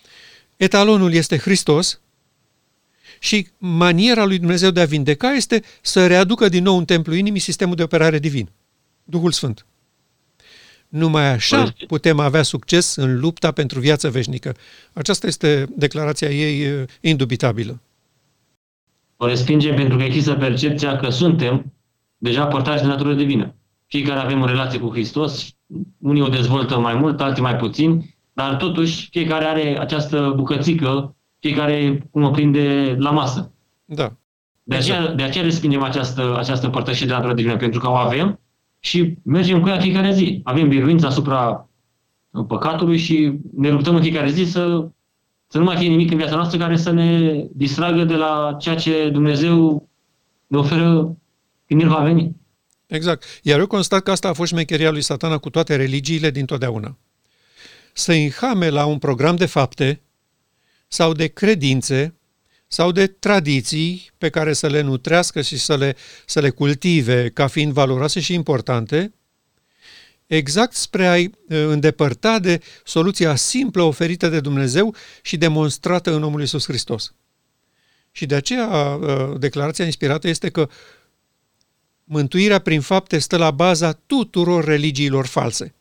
[0.56, 2.00] Etalonul este Hristos
[3.18, 7.40] și maniera lui Dumnezeu de a vindeca este să readucă din nou în templu inimii
[7.40, 8.50] sistemul de operare divin.
[9.04, 9.66] Duhul Sfânt.
[10.88, 14.56] Numai așa putem avea succes în lupta pentru viață veșnică.
[14.92, 17.80] Aceasta este declarația ei indubitabilă.
[19.16, 21.72] O respingem pentru că există percepția că suntem
[22.18, 23.52] deja părtași de natură divină.
[23.88, 25.56] Fiecare avem o relație cu Hristos,
[25.98, 32.08] unii o dezvoltă mai mult, alții mai puțin, dar totuși fiecare are această bucățică, fiecare
[32.10, 33.52] cum o prinde la masă.
[33.84, 34.16] Da.
[34.62, 38.40] De aceea, de aceea respingem această, această părtășie de natură divină, pentru că o avem
[38.78, 40.40] și mergem cu ea fiecare zi.
[40.44, 41.68] Avem biruință asupra
[42.46, 44.88] păcatului și ne luptăm în fiecare zi să,
[45.46, 48.74] să nu mai fie nimic în viața noastră care să ne distragă de la ceea
[48.74, 49.88] ce Dumnezeu
[50.46, 51.16] ne oferă
[51.66, 52.36] când El va veni.
[52.88, 53.24] Exact.
[53.42, 56.96] Iar eu constat că asta a fost șmecheria lui satana cu toate religiile dintotdeauna.
[57.92, 60.00] Să înhame la un program de fapte
[60.88, 62.14] sau de credințe
[62.66, 65.96] sau de tradiții pe care să le nutrească și să le,
[66.26, 69.14] să le cultive ca fiind valoroase și importante,
[70.26, 76.40] exact spre a-i uh, îndepărta de soluția simplă oferită de Dumnezeu și demonstrată în omul
[76.40, 77.14] Iisus Hristos.
[78.12, 80.68] Și de aceea uh, declarația inspirată este că
[82.08, 85.74] mântuirea prin fapte stă la baza tuturor religiilor false.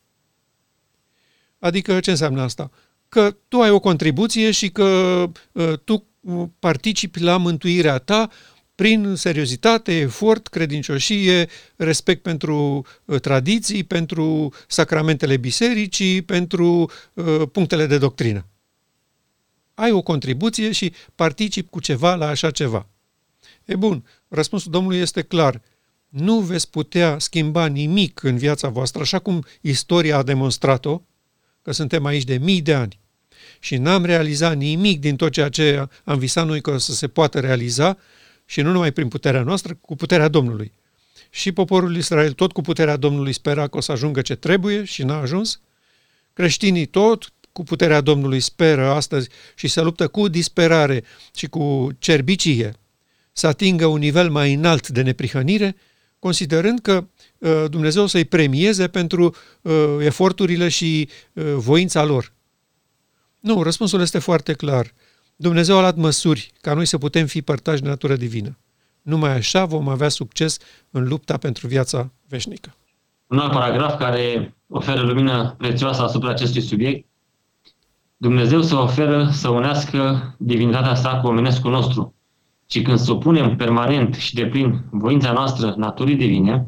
[1.59, 2.71] Adică ce înseamnă asta?
[3.09, 4.83] Că tu ai o contribuție și că
[5.51, 6.05] uh, tu
[6.59, 8.29] participi la mântuirea ta
[8.75, 17.97] prin seriozitate, efort, credincioșie, respect pentru uh, tradiții, pentru sacramentele bisericii, pentru uh, punctele de
[17.97, 18.45] doctrină.
[19.73, 22.87] Ai o contribuție și participi cu ceva la așa ceva.
[23.65, 25.61] E bun, răspunsul Domnului este clar.
[26.09, 31.01] Nu veți putea schimba nimic în viața voastră, așa cum istoria a demonstrat-o,
[31.61, 32.99] că suntem aici de mii de ani
[33.59, 37.39] și n-am realizat nimic din tot ceea ce am visat noi că să se poată
[37.39, 37.97] realiza
[38.45, 40.71] și nu numai prin puterea noastră, cu puterea Domnului.
[41.29, 45.03] Și poporul Israel tot cu puterea Domnului spera că o să ajungă ce trebuie și
[45.03, 45.61] n-a ajuns.
[46.33, 51.03] Creștinii tot cu puterea Domnului speră astăzi și se luptă cu disperare
[51.35, 52.73] și cu cerbicie
[53.31, 55.75] să atingă un nivel mai înalt de neprihănire,
[56.19, 62.33] considerând că uh, Dumnezeu să-i premieze pentru uh, eforturile și uh, voința lor.
[63.39, 64.93] Nu, răspunsul este foarte clar.
[65.35, 68.57] Dumnezeu a luat măsuri ca noi să putem fi părtași de natură divină.
[69.01, 70.57] Numai așa vom avea succes
[70.91, 72.75] în lupta pentru viața veșnică.
[73.27, 77.07] Un alt paragraf care oferă lumină prețioasă asupra acestui subiect.
[78.17, 82.15] Dumnezeu să oferă să unească divinitatea sa cu omenescul nostru.
[82.69, 86.67] Și când supunem permanent și de plin voința noastră naturii divine,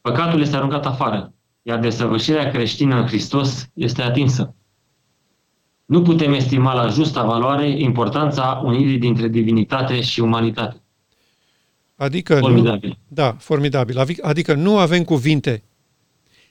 [0.00, 1.32] păcatul este aruncat afară,
[1.62, 4.54] iar desăvârșirea creștină în Hristos este atinsă.
[5.84, 10.80] Nu putem estima la justa valoare importanța unirii dintre divinitate și umanitate.
[11.96, 12.88] Adică formidabil.
[12.88, 13.98] Nu, da, formidabil.
[14.22, 15.62] Adică nu avem cuvinte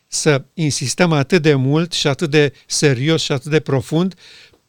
[0.08, 4.16] să insistăm atât de mult și atât de serios și atât de profund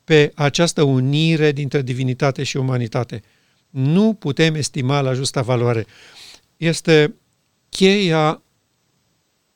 [0.05, 3.23] pe această unire dintre divinitate și umanitate.
[3.79, 5.87] Nu putem estima la justa valoare.
[6.57, 7.15] Este
[7.69, 8.43] cheia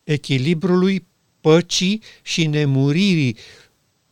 [0.05, 1.07] echilibrului,
[1.41, 3.37] păcii și nemuririi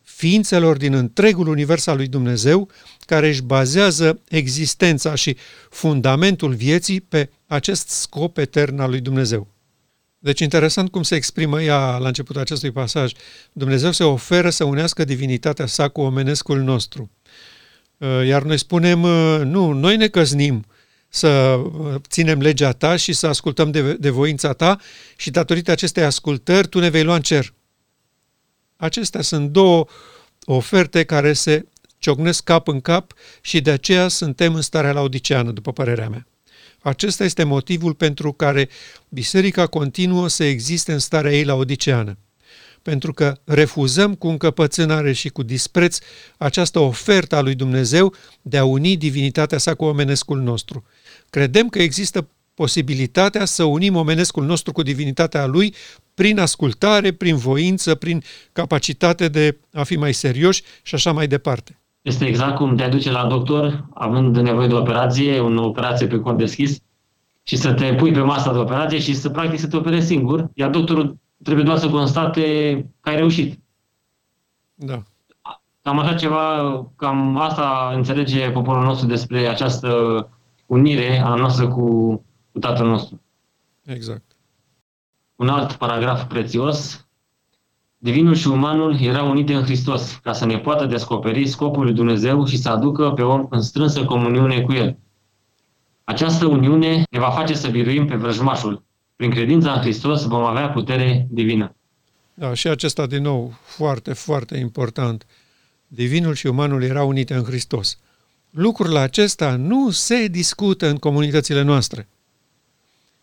[0.02, 2.68] ființelor din întregul univers al lui Dumnezeu,
[3.06, 5.36] care își bazează existența și
[5.70, 9.48] fundamentul vieții pe acest scop etern al lui Dumnezeu.
[10.18, 13.12] Deci interesant cum se exprimă ea la începutul acestui pasaj.
[13.52, 17.10] Dumnezeu se oferă să unească divinitatea sa cu omenescul nostru.
[17.98, 20.64] Uh, iar noi spunem, uh, nu, noi ne căznim
[21.08, 24.78] să uh, ținem legea ta și să ascultăm de, de voința ta
[25.16, 27.54] și datorită acestei ascultări tu ne vei lua în cer.
[28.76, 29.86] Acestea sunt două
[30.44, 31.66] oferte care se
[31.98, 36.26] ciocnesc cap în cap și de aceea suntem în starea laudiceană, după părerea mea.
[36.78, 38.68] Acesta este motivul pentru care
[39.08, 42.18] biserica continuă să existe în starea ei laodiceană.
[42.88, 45.98] Pentru că refuzăm cu încăpățânare și cu dispreț
[46.36, 50.84] această ofertă a lui Dumnezeu de a uni divinitatea sa cu omenescul nostru.
[51.30, 55.74] Credem că există posibilitatea să unim omenescul nostru cu divinitatea lui
[56.14, 58.22] prin ascultare, prin voință, prin
[58.52, 61.78] capacitate de a fi mai serioși și așa mai departe.
[62.02, 66.38] Este exact cum te duce la doctor, având nevoie de operație, o operație pe cont
[66.38, 66.78] deschis,
[67.42, 70.50] și să te pui pe masa de operație și să practic să te operezi singur,
[70.54, 72.42] iar doctorul trebuie doar să constate
[73.00, 73.60] că ai reușit.
[74.74, 75.02] Da.
[75.82, 79.88] Cam așa ceva, cam asta înțelege poporul nostru despre această
[80.66, 82.14] unire a noastră cu,
[82.52, 83.20] cu Tatăl nostru.
[83.84, 84.36] Exact.
[85.36, 87.06] Un alt paragraf prețios.
[87.98, 92.44] Divinul și umanul erau unite în Hristos, ca să ne poată descoperi scopul lui Dumnezeu
[92.44, 94.98] și să aducă pe om în strânsă comuniune cu El.
[96.04, 98.84] Această uniune ne va face să biruim pe vrăjmașul.
[99.18, 101.74] Prin credința în Hristos vom avea putere divină.
[102.34, 105.26] Da, și acesta din nou foarte, foarte important.
[105.86, 107.98] Divinul și umanul erau unite în Hristos.
[108.50, 112.08] Lucrul acesta nu se discută în comunitățile noastre.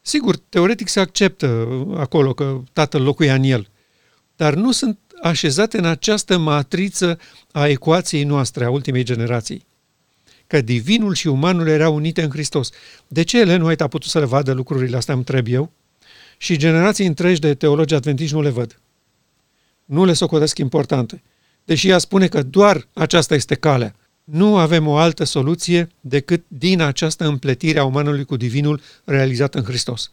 [0.02, 3.68] Sigur, teoretic se acceptă acolo că tatăl locuia în el,
[4.36, 7.20] dar nu sunt așezate în această matriță
[7.52, 9.66] a ecuației noastre, a ultimei generații.
[10.48, 12.70] Că divinul și umanul erau unite în Hristos.
[13.08, 15.72] De ce Ellen White a putut să le vadă lucrurile astea, îmi întreb eu?
[16.38, 18.80] Și generații întregi de teologi adventiști nu le văd.
[19.86, 21.24] Nu le socotesc importante.
[21.66, 23.96] Deși ea spune că doar aceasta este calea.
[24.24, 29.64] Nu avem o altă soluție decât din această împletire a umanului cu divinul realizată în
[29.64, 30.12] Hristos.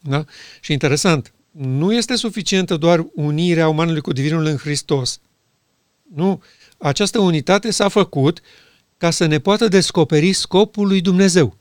[0.00, 0.24] Da?
[0.60, 5.20] Și interesant, nu este suficientă doar unirea umanului cu divinul în Hristos.
[6.14, 6.42] Nu.
[6.78, 8.40] Această unitate s-a făcut
[8.96, 11.56] ca să ne poată descoperi scopul lui Dumnezeu.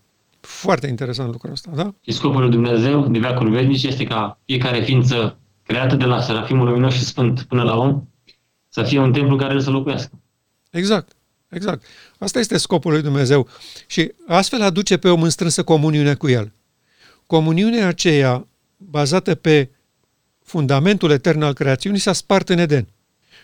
[0.61, 1.93] Foarte interesant lucrul ăsta, da?
[2.01, 6.67] Și scopul lui Dumnezeu, de veacul veșnic, este ca fiecare ființă creată de la Serafimul
[6.67, 8.03] Luminos și Sfânt până la om,
[8.69, 10.19] să fie un templu care să locuiască.
[10.71, 11.11] Exact.
[11.49, 11.85] Exact.
[12.19, 13.47] Asta este scopul lui Dumnezeu.
[13.87, 16.53] Și astfel aduce pe om în strânsă comuniune cu El.
[17.25, 18.47] Comuniunea aceea,
[18.77, 19.69] bazată pe
[20.43, 22.87] fundamentul etern al creațiunii, s-a spart în Eden.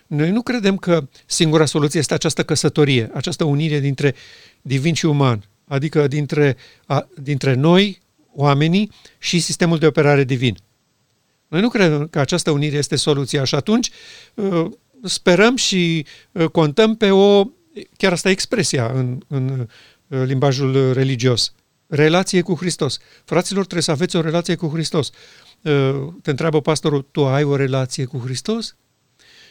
[0.08, 4.16] Noi nu credem că singura soluție este această căsătorie, această unire dintre
[4.62, 8.02] divin și uman, adică dintre, a, dintre noi,
[8.34, 10.58] oamenii, și sistemul de operare divin.
[11.48, 13.90] Noi nu credem că această unire este soluția și atunci
[14.38, 14.70] ă,
[15.04, 17.48] sperăm și ă, contăm pe o
[17.98, 19.68] chiar asta e expresia în, în
[20.08, 21.54] uh, limbajul religios.
[21.88, 23.00] Relație cu Hristos.
[23.26, 25.10] Fraților, trebuie să aveți o relație cu Hristos.
[25.62, 28.76] Uh, te întreabă pastorul, tu ai o relație cu Hristos?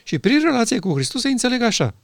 [0.02, 1.94] Și prin relație cu Hristos se înțeleg așa,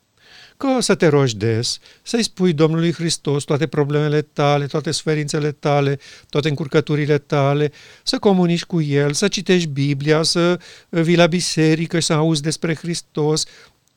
[0.63, 5.99] că să te rogi des, să-i spui Domnului Hristos toate problemele tale, toate sferințele tale,
[6.29, 7.73] toate încurcăturile tale,
[8.03, 12.75] să comunici cu El, să citești Biblia, să vii la biserică și să auzi despre
[12.75, 13.45] Hristos,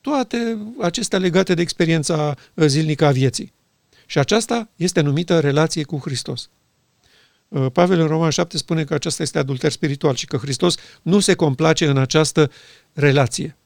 [0.00, 3.52] toate acestea legate de experiența uh, zilnică a vieții.
[4.06, 6.48] Și aceasta este numită relație cu Hristos.
[7.48, 11.20] Uh, Pavel în Roman 7 spune că aceasta este adulter spiritual și că Hristos nu
[11.20, 12.50] se complace în această
[12.92, 13.56] relație.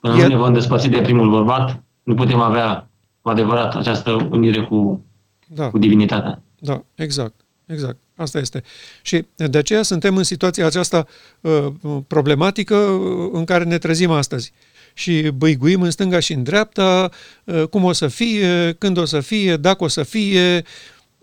[0.00, 0.22] Până El...
[0.22, 5.04] nu ne vom despărți de primul bărbat, nu putem avea cu adevărat această unire cu,
[5.46, 5.70] da.
[5.70, 6.42] cu divinitatea.
[6.58, 7.34] Da, exact.
[7.66, 7.96] Exact.
[8.16, 8.62] Asta este.
[9.02, 11.06] Și de aceea suntem în situația aceasta
[11.40, 11.66] uh,
[12.06, 14.52] problematică uh, în care ne trezim astăzi
[14.94, 17.10] și băiguim în stânga și în dreapta,
[17.48, 20.64] ă, cum o să fie, când o să fie, dacă o să fie,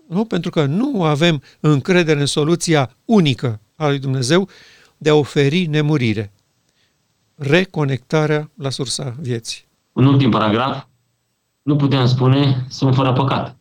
[0.08, 0.24] nu?
[0.24, 4.48] pentru că nu avem încredere în soluția unică a lui Dumnezeu
[4.96, 6.32] de a oferi nemurire.
[7.38, 9.64] Reconectarea la sursa vieții.
[9.92, 10.84] Un ultim paragraf.
[11.62, 13.56] Nu putem spune sunt fără păcat.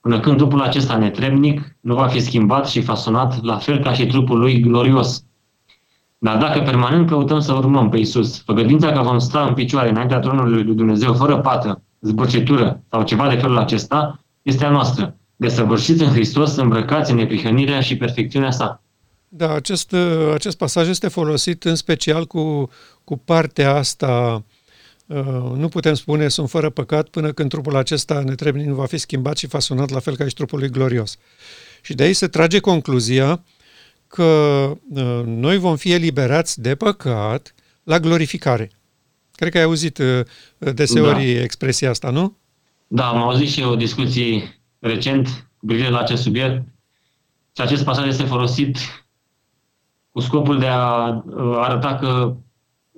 [0.00, 4.06] Până când trupul acesta netrebnic nu va fi schimbat și fasonat la fel ca și
[4.06, 5.24] trupul lui glorios,
[6.18, 10.18] dar dacă permanent căutăm să urmăm pe Isus, făgăduința că vom sta în picioare înaintea
[10.18, 16.02] tronului lui Dumnezeu fără pată, zbârcitură sau ceva de felul acesta, este a noastră, desăvârșiți
[16.02, 18.81] în Hristos, îmbrăcați în neprihănirea și perfecțiunea sa.
[19.34, 19.94] Da, acest,
[20.34, 22.70] acest pasaj este folosit în special cu,
[23.04, 24.44] cu partea asta
[25.06, 28.96] Uh, nu putem spune sunt fără păcat până când trupul acesta netrebnic nu va fi
[28.96, 31.18] schimbat și fasonat la fel ca și trupul lui glorios.
[31.82, 33.44] Și de aici se trage concluzia
[34.06, 34.22] că
[34.90, 38.70] uh, noi vom fi eliberați de păcat la glorificare.
[39.34, 40.20] Cred că ai auzit uh,
[40.58, 41.42] deseori da.
[41.42, 42.36] expresia asta, nu?
[42.86, 46.62] Da, am auzit și o discuție recent cu privire la acest subiect
[47.56, 48.76] și acest pasaj este folosit
[50.12, 52.34] cu scopul de a uh, arăta că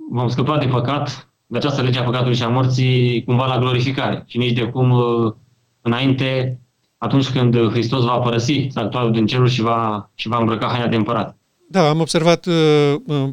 [0.09, 4.23] vom scăpa de păcat, de această lege a păcatului și a morții, cumva la glorificare.
[4.27, 4.93] Și nici de cum
[5.81, 6.59] înainte
[6.97, 10.95] atunci când Hristos va părăsi statuarul din cerul și va, și va îmbrăca haina de
[10.95, 11.37] împărat.
[11.69, 13.29] Da, am observat uh, uh,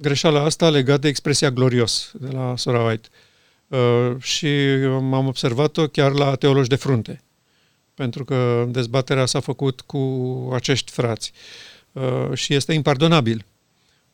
[0.00, 3.08] greșeala asta legată de expresia glorios de la Sora White.
[3.68, 4.46] Uh, și
[4.94, 7.22] am observat-o chiar la teologi de frunte,
[7.94, 10.00] pentru că dezbaterea s-a făcut cu
[10.54, 11.32] acești frați.
[11.34, 11.71] Uh,
[12.32, 13.44] și este impardonabil.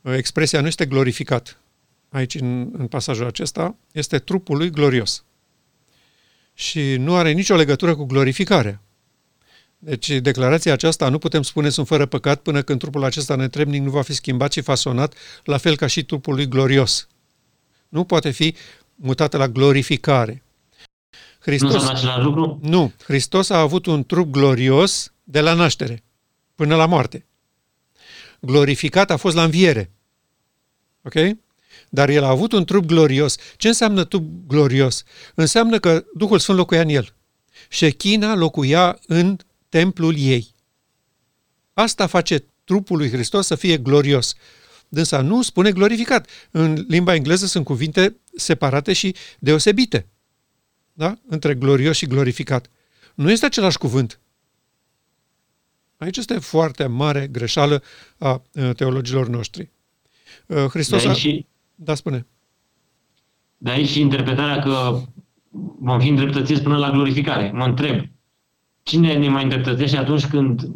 [0.01, 1.61] Uh, expresia nu este glorificat.
[2.09, 5.25] Aici, în, în pasajul acesta, este trupul lui glorios
[6.59, 8.83] și nu are nicio legătură cu glorificarea.
[9.79, 13.91] Deci declarația aceasta nu putem spune sunt fără păcat până când trupul acesta netrebnic nu
[13.91, 15.15] va fi schimbat și fasonat
[15.45, 17.09] la fel ca și trupul lui glorios.
[17.89, 18.55] Nu poate fi
[18.95, 20.43] mutată la glorificare.
[21.39, 22.59] Hristos, nu același lucru?
[22.63, 22.93] Nu.
[23.05, 26.03] Hristos a avut un trup glorios de la naștere
[26.55, 27.27] până la moarte.
[28.41, 29.93] Glorificat a fost la înviere.
[31.03, 31.15] Ok?
[31.89, 33.37] Dar el a avut un trup glorios.
[33.57, 35.03] Ce înseamnă trup glorios?
[35.35, 37.15] Înseamnă că Duhul Sfânt locuia în el.
[37.71, 39.37] Shechina locuia în
[39.69, 40.55] templul ei.
[41.73, 44.35] Asta face trupul lui Hristos să fie glorios.
[44.89, 46.29] Dânsa nu spune glorificat.
[46.51, 50.07] În limba engleză sunt cuvinte separate și deosebite.
[50.93, 51.19] Da?
[51.29, 52.71] Între glorios și glorificat.
[53.15, 54.21] Nu este același cuvânt.
[55.99, 57.83] Aici este foarte mare greșeală
[58.19, 58.43] a
[58.77, 59.71] teologilor noștri.
[60.71, 61.47] Hristos de aici, a...
[61.75, 62.27] Da, spune.
[63.57, 65.01] De aici și interpretarea că
[65.79, 67.51] vom fi îndreptățiți până la glorificare.
[67.55, 68.05] Mă întreb,
[68.83, 70.69] cine ne mai îndreptățește atunci când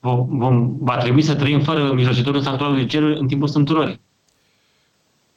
[0.00, 4.00] vom, vom, va trebui să trăim fără mijlocitor în sanctuarul cerului în timpul sânturării?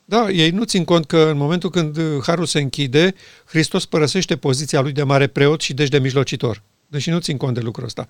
[0.05, 3.14] Da, ei nu țin cont că în momentul când harul se închide,
[3.45, 6.61] Hristos părăsește poziția lui de mare preot și deci de mijlocitor.
[6.88, 8.07] Deși nu țin cont de lucrul ăsta.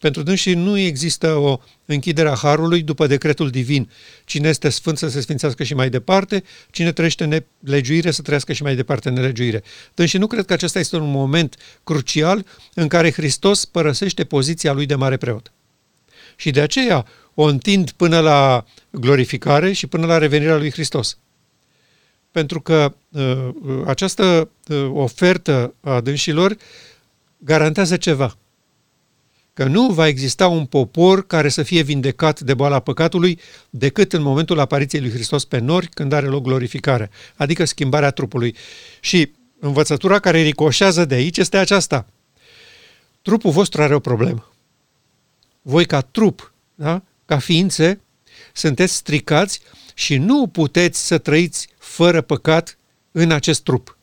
[0.00, 3.90] Pentru dânsii nu există o închidere a harului după decretul divin.
[4.24, 8.52] Cine este sfânt să se sfințească și mai departe, cine trăiește în nelegiuire să trăiască
[8.52, 9.62] și mai departe în nelegiuire.
[9.94, 14.86] Dânsii nu cred că acesta este un moment crucial în care Hristos părăsește poziția lui
[14.86, 15.52] de mare preot.
[16.36, 21.18] Și de aceea o întind până la glorificare și până la revenirea lui Hristos.
[22.30, 23.48] Pentru că uh,
[23.86, 26.56] această uh, ofertă a dânșilor
[27.38, 28.34] garantează ceva–
[29.60, 33.40] că nu va exista un popor care să fie vindecat de boala păcatului
[33.70, 38.56] decât în momentul apariției lui Hristos pe nori, când are loc glorificarea, adică schimbarea trupului.
[39.00, 42.06] Și învățătura care ricoșează de aici este aceasta.
[43.22, 44.52] Trupul vostru are o problemă.
[45.62, 47.02] Voi ca trup, da?
[47.24, 48.00] ca ființe,
[48.52, 49.60] sunteți stricați
[49.94, 52.78] și nu puteți să trăiți fără păcat
[53.12, 53.98] în acest trup.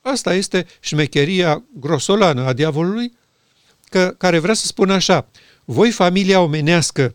[0.00, 3.12] Asta este șmecheria grosolană a diavolului,
[3.92, 5.28] că, care vrea să spună așa,
[5.64, 7.14] voi, familia omenească,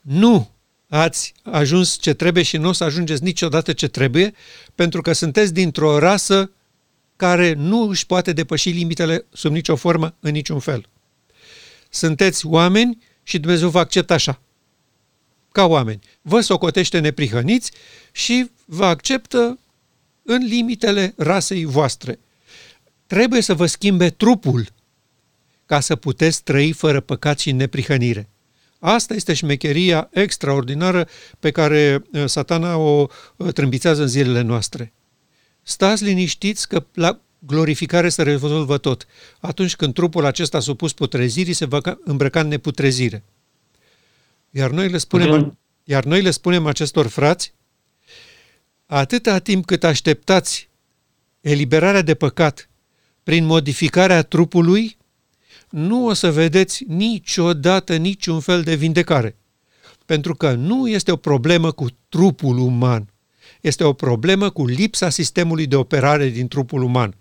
[0.00, 0.50] nu
[0.88, 4.34] ați ajuns ce trebuie și nu o să ajungeți niciodată ce trebuie,
[4.74, 6.50] pentru că sunteți dintr-o rasă
[7.16, 10.88] care nu își poate depăși limitele sub nicio formă, în niciun fel.
[11.90, 14.40] Sunteți oameni și Dumnezeu vă acceptă așa,
[15.52, 16.00] ca oameni.
[16.22, 17.72] Vă socotește neprihăniți
[18.12, 19.58] și vă acceptă
[20.22, 22.18] în limitele rasei voastre.
[23.06, 24.73] Trebuie să vă schimbe trupul
[25.66, 28.28] ca să puteți trăi fără păcat și neprihănire.
[28.78, 31.08] Asta este șmecheria extraordinară
[31.40, 33.06] pe care uh, satana o
[33.36, 34.92] uh, trâmbițează în zilele noastre.
[35.62, 39.06] Stați liniștiți că la glorificare se rezolvă tot.
[39.40, 43.24] Atunci când trupul acesta supus putrezirii se va îmbrăca în neputrezire.
[44.50, 47.52] Iar noi le spunem, iar noi le spunem acestor frați,
[48.86, 50.68] atâta timp cât așteptați
[51.40, 52.68] eliberarea de păcat
[53.22, 54.96] prin modificarea trupului,
[55.74, 59.36] nu o să vedeți niciodată niciun fel de vindecare.
[60.06, 63.12] Pentru că nu este o problemă cu trupul uman,
[63.60, 67.14] este o problemă cu lipsa sistemului de operare din trupul uman.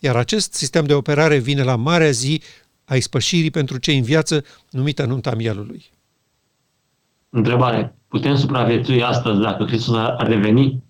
[0.00, 2.42] Iar acest sistem de operare vine la marea zi
[2.84, 5.84] a ispășirii pentru cei în viață, numită nunta mielului.
[7.30, 7.96] Întrebare.
[8.08, 10.82] Putem supraviețui astăzi dacă Hristos ar reveni,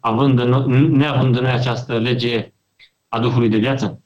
[0.00, 0.48] având în,
[0.90, 2.52] neavând în noi această lege
[3.08, 4.00] a Duhului de viață?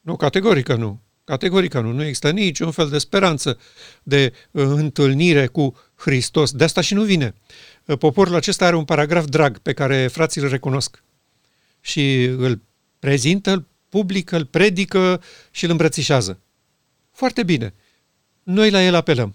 [0.00, 1.00] Nu, categorică nu.
[1.28, 1.92] Categorică nu.
[1.92, 3.58] Nu există niciun fel de speranță
[4.02, 6.52] de uh, întâlnire cu Hristos.
[6.52, 7.34] De asta și nu vine.
[7.84, 11.02] Uh, poporul acesta are un paragraf drag pe care frații îl recunosc.
[11.80, 12.60] Și îl
[12.98, 16.40] prezintă, îl publică, îl predică și îl îmbrățișează.
[17.10, 17.74] Foarte bine.
[18.42, 19.34] Noi la el apelăm.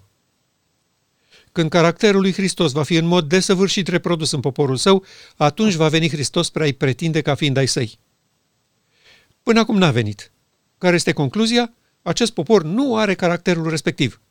[1.51, 5.89] Când caracterul lui Hristos va fi în mod desăvârșit reprodus în poporul său, atunci va
[5.89, 7.99] veni Hristos spre a-i pretinde ca fiind ai săi.
[9.43, 10.31] Până acum n-a venit.
[10.77, 11.73] Care este concluzia?
[12.03, 14.21] Acest popor nu are caracterul respectiv.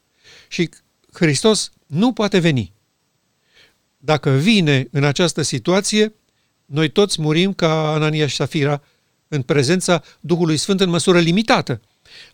[0.48, 0.70] Și
[1.12, 2.72] Hristos nu poate veni.
[3.98, 6.14] Dacă vine în această situație,
[6.66, 8.82] noi toți murim ca Anania și Safira
[9.28, 11.80] în prezența Duhului Sfânt în măsură limitată.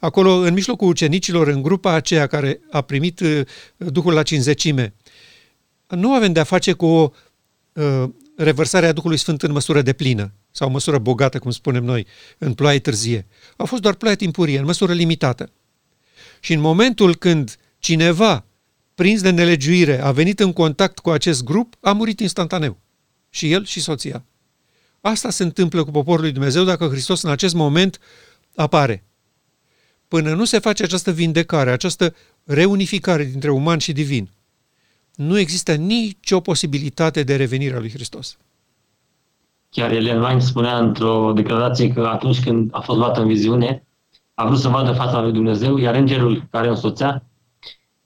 [0.01, 3.41] Acolo, în mijlocul ucenicilor, în grupa aceea care a primit uh,
[3.76, 4.95] Duhul la cinzecime,
[5.89, 7.12] nu avem de-a face cu o
[7.72, 8.05] uh,
[8.36, 12.06] revărsare a Duhului Sfânt în măsură de plină sau măsură bogată, cum spunem noi,
[12.38, 13.26] în ploaie târzie.
[13.56, 15.52] A fost doar ploaie timpurie, în măsură limitată.
[16.40, 18.44] Și în momentul când cineva,
[18.94, 22.78] prins de nelegiuire, a venit în contact cu acest grup, a murit instantaneu.
[23.30, 24.24] Și el și soția.
[25.00, 27.98] Asta se întâmplă cu poporul lui Dumnezeu dacă Hristos în acest moment
[28.54, 29.04] apare.
[30.09, 34.30] până nu se face această vindecare, această reunificare dintre uman și divin,
[35.14, 38.36] nu există nicio posibilitate de revenire a lui Hristos.
[39.70, 43.86] Chiar Ellen White spunea într-o declarație că atunci când a fost luată în viziune,
[44.34, 47.22] a vrut să vadă fața lui Dumnezeu, iar îngerul care o însoțea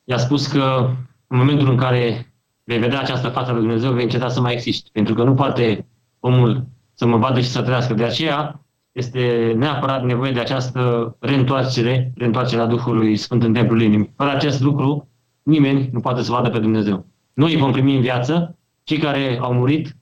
[0.04, 0.90] i-a spus că
[1.26, 2.32] în momentul în care
[2.64, 4.90] vei vedea această față lui Dumnezeu, vei înceta să mai existi.
[4.90, 5.86] Pentru că nu poate
[6.20, 7.94] omul să mă vadă și să trăiască.
[7.94, 14.12] De aceea este neapărat nevoie de această reîntoarcere, reîntoarcerea Duhului Sfânt în templul inimii.
[14.16, 15.08] Fără acest lucru,
[15.42, 17.06] nimeni nu poate să vadă pe Dumnezeu.
[17.32, 19.96] Noi vom primi în viață, cei care au murit,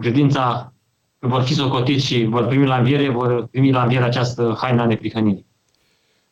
[0.00, 0.72] credința
[1.18, 4.86] că vor fi socotiți și vor primi la înviere, vor primi la înviere această haina
[4.86, 5.46] neprihănirii.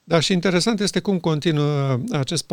[0.04, 2.52] Da, și interesant este cum continuă acest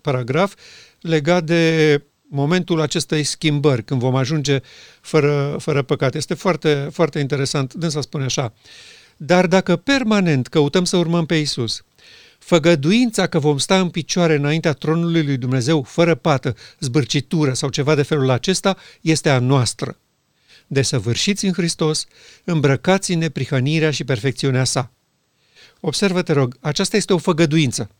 [0.00, 0.54] paragraf
[1.00, 4.60] legat de momentul acestei schimbări, când vom ajunge
[5.00, 6.14] fără, fără păcat.
[6.14, 7.74] Este foarte, foarte interesant.
[7.74, 8.52] Dânsa spune așa,
[9.16, 11.84] dar dacă permanent căutăm să urmăm pe Isus,
[12.38, 17.94] făgăduința că vom sta în picioare înaintea tronului lui Dumnezeu fără pată, zbârcitură sau ceva
[17.94, 19.98] de felul acesta este a noastră.
[20.66, 22.06] Desăvârșiți în Hristos,
[22.44, 24.90] îmbrăcați în neprihănirea și perfecțiunea sa.
[25.80, 27.90] Observă, te rog, aceasta este o făgăduință.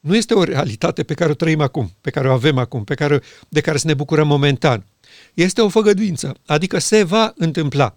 [0.00, 2.94] Nu este o realitate pe care o trăim acum, pe care o avem acum, pe
[2.94, 4.86] care, de care să ne bucurăm momentan.
[5.34, 7.94] Este o făgăduință, adică se va întâmpla.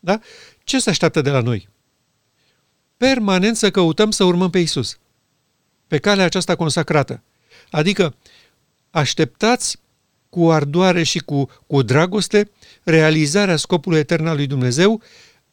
[0.00, 0.20] Da?
[0.64, 1.68] Ce se așteaptă de la noi?
[2.96, 4.98] Permanent să căutăm să urmăm pe Isus,
[5.86, 7.22] pe calea aceasta consacrată.
[7.70, 8.14] Adică
[8.90, 9.78] așteptați
[10.34, 12.50] cu ardoare și cu, cu dragoste
[12.82, 15.02] realizarea scopului etern al lui Dumnezeu,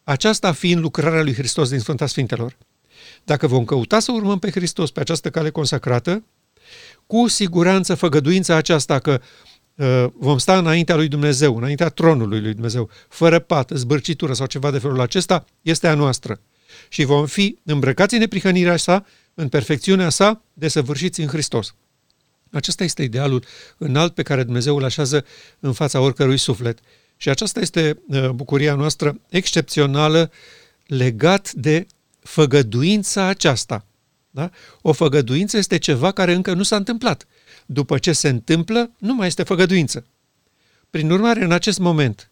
[0.04, 2.58] aceasta fiind lucrarea lui Hristos din Sfânta Sfintelor.
[3.24, 6.24] Dacă vom căuta să urmăm pe Hristos pe această cale consacrată,
[7.08, 9.22] cu siguranță făgăduința aceasta că
[9.76, 14.72] uh, vom sta înaintea lui Dumnezeu, înaintea tronului lui Dumnezeu, fără pată, zbârcitură sau ceva
[14.72, 16.40] de felul acesta, este a noastră.
[16.90, 21.76] Și vom fi îmbrăcați în neprihănirea sa, în perfecțiunea sa, desăvârșiți în Hristos.
[22.52, 23.44] Acesta este idealul
[23.78, 25.26] înalt pe care Dumnezeu îl așează
[25.60, 26.80] în fața oricărui suflet.
[27.18, 30.32] Și aceasta este uh, bucuria noastră excepțională
[30.86, 31.88] legat de
[32.20, 33.86] făgăduința aceasta.
[34.30, 34.50] Da?
[34.82, 37.28] O făgăduință este ceva care încă nu s-a întâmplat.
[37.66, 40.06] După ce se întâmplă, nu mai este făgăduință.
[40.90, 42.32] Prin urmare, în acest moment,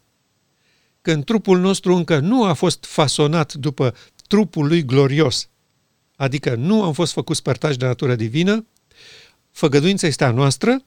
[1.02, 3.96] când trupul nostru încă nu a fost fasonat după
[4.28, 5.50] trupul lui glorios,
[6.16, 8.66] adică nu am fost făcuți părtași de natură divină,
[9.60, 10.82] făgăduința este a noastră,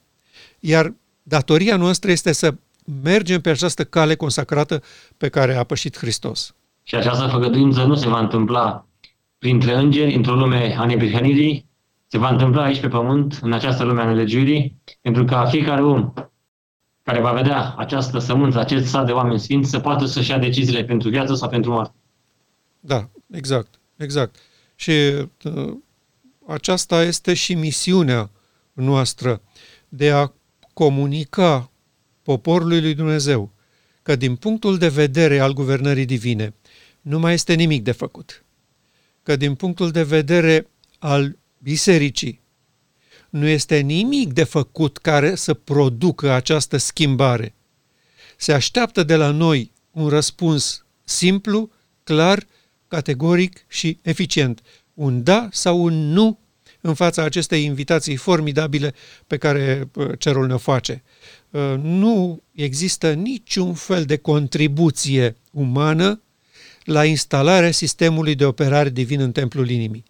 [0.59, 0.93] iar
[1.23, 2.53] datoria noastră este să
[3.03, 4.81] mergem pe această cale consacrată
[5.17, 6.53] pe care a pășit Hristos.
[6.83, 8.85] Și această făgăduință nu se va întâmpla
[9.37, 11.65] printre îngeri, într-o lume a neprihănirii,
[12.07, 16.13] se va întâmpla aici pe pământ, în această lume a nelegiuirii, pentru ca fiecare om
[17.03, 20.83] care va vedea această sămânță, acest sat de oameni sfinți, să poată să-și ia deciziile
[20.83, 21.95] pentru viață sau pentru moarte.
[22.79, 24.35] Da, exact, exact.
[24.75, 24.91] Și
[25.43, 25.73] uh,
[26.47, 28.29] aceasta este și misiunea
[28.73, 29.41] noastră
[29.89, 30.31] de a
[30.73, 31.71] comunica
[32.21, 33.51] poporului lui Dumnezeu
[34.01, 36.53] că din punctul de vedere al guvernării divine
[37.01, 38.43] nu mai este nimic de făcut
[39.23, 40.67] că din punctul de vedere
[40.99, 42.41] al bisericii
[43.29, 47.55] nu este nimic de făcut care să producă această schimbare.
[48.37, 51.71] Se așteaptă de la noi un răspuns simplu,
[52.03, 52.47] clar,
[52.87, 54.61] categoric și eficient.
[54.93, 56.39] Un da sau un nu
[56.85, 58.93] în fața acestei invitații formidabile
[59.27, 61.03] pe care uh, cerul ne face.
[61.49, 66.21] Uh, nu există niciun fel de contribuție umană
[66.83, 70.03] la instalarea sistemului de operare divin în templul inimii.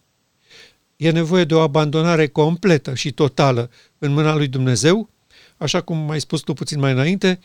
[0.98, 5.10] E nevoie de o abandonare completă și totală în mâna lui Dumnezeu,
[5.58, 7.40] așa cum mai spus tu puțin mai înainte,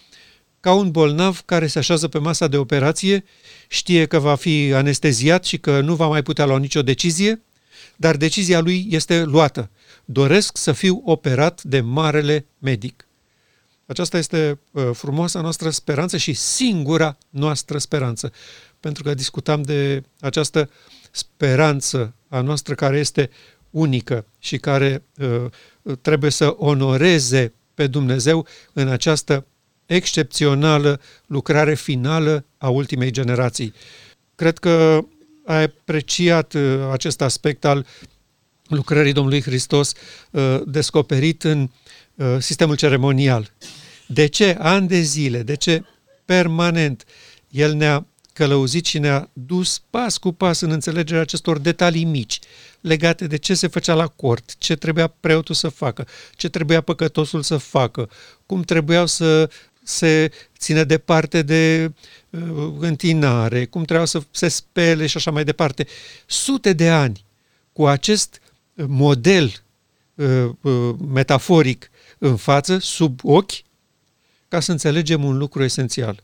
[0.61, 3.25] ca un bolnav care se așează pe masa de operație,
[3.69, 7.43] știe că va fi anesteziat și că nu va mai putea lua nicio decizie,
[8.01, 9.71] dar decizia lui este luată.
[10.05, 13.07] Doresc să fiu operat de marele medic.
[13.87, 18.33] Aceasta este uh, frumoasa noastră speranță și singura noastră speranță
[18.81, 20.71] pentru că discutam de această
[21.11, 23.31] speranță a noastră care este
[23.71, 29.47] unică și care uh, trebuie să onoreze pe Dumnezeu în această
[29.87, 33.73] excepțională lucrare finală a ultimei generații.
[34.35, 35.05] Cred că
[35.49, 37.87] ai apreciat uh, acest aspect al
[38.67, 39.93] lucrării Domnului Hristos
[40.31, 41.71] uh, descoperit în
[42.15, 43.53] uh, sistemul ceremonial.
[44.07, 45.85] De ce ani de zile, de ce
[46.25, 47.05] permanent
[47.51, 52.39] El ne-a călăuzit și ne-a dus pas cu pas în înțelegerea acestor detalii mici
[52.81, 57.43] legate de ce se făcea la cort, ce trebuia preotul să facă, ce trebuia păcătosul
[57.43, 58.11] să facă,
[58.47, 59.51] cum trebuiau să
[59.89, 61.93] se țină departe de
[62.31, 65.87] uh, întinare, cum trebuia să se spele și așa mai departe.
[66.27, 67.25] Sute de ani
[67.73, 68.41] cu acest
[68.75, 69.63] model
[70.15, 73.53] uh, uh, metaforic în față, sub ochi,
[74.49, 76.23] ca să înțelegem un lucru esențial.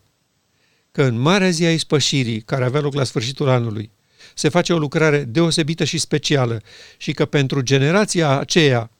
[0.93, 3.91] Că în marea zi a ispășirii, care avea loc la sfârșitul anului,
[4.35, 6.63] se face o lucrare deosebită și specială
[6.97, 8.91] și că pentru generația aceea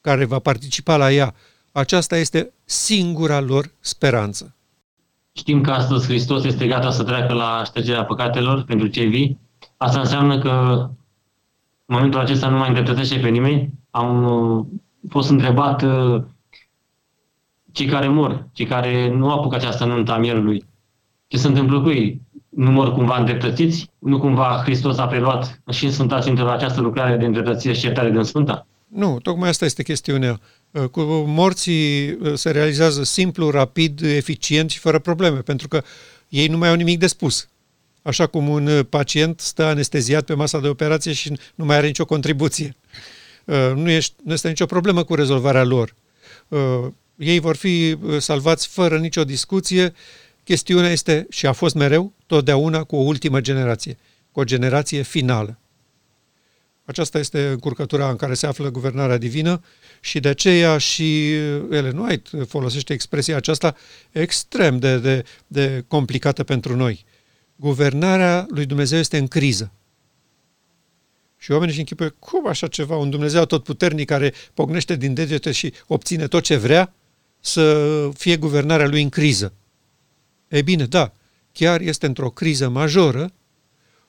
[0.00, 1.34] care va participa la ea,
[1.78, 4.54] aceasta este singura lor speranță.
[5.32, 9.38] Știm că astăzi Hristos este gata să treacă la ștergerea păcatelor pentru cei vii.
[9.76, 10.50] Asta înseamnă că
[11.86, 13.70] în momentul acesta nu mai îndreptățește pe nimeni.
[13.90, 14.66] Am uh,
[15.08, 16.22] fost întrebat uh,
[17.72, 20.64] cei care mor, cei care nu apucă această nuntă a mielului.
[21.26, 22.20] Ce se întâmplă cu ei?
[22.48, 23.90] Nu mor cumva îndreptățiți?
[23.98, 28.10] Nu cumva Hristos a preluat și în Sfânta Sfintelor această lucrare de îndreptățire și iertare
[28.10, 28.66] din Sfânta?
[28.86, 30.40] Nu, tocmai asta este chestiunea.
[30.76, 35.82] Uh, cu morții uh, se realizează simplu, rapid, eficient și fără probleme, pentru că
[36.28, 37.48] ei nu mai au nimic de spus.
[38.02, 41.86] Așa cum un uh, pacient stă anesteziat pe masa de operație și nu mai are
[41.86, 42.76] nicio contribuție.
[43.74, 45.94] Nu, ești, nu este nicio problemă cu rezolvarea lor.
[47.16, 49.92] Ei vor fi salvați fără nicio discuție.
[50.44, 53.98] Chestiunea este, și a fost mereu, totdeauna cu o ultimă generație,
[54.32, 55.58] cu o generație finală.
[56.86, 59.62] Aceasta este încurcătura în care se află guvernarea divină
[60.00, 61.32] și de aceea și
[61.70, 63.76] Ellen White folosește expresia aceasta
[64.10, 67.04] extrem de, de, de complicată pentru noi.
[67.56, 69.72] Guvernarea lui Dumnezeu este în criză.
[71.38, 75.52] Și oamenii își închipuie, cum așa ceva, un Dumnezeu tot puternic care pognește din degete
[75.52, 76.94] și obține tot ce vrea,
[77.40, 79.52] să fie guvernarea lui în criză.
[80.48, 81.12] Ei bine, da,
[81.52, 83.32] chiar este într-o criză majoră,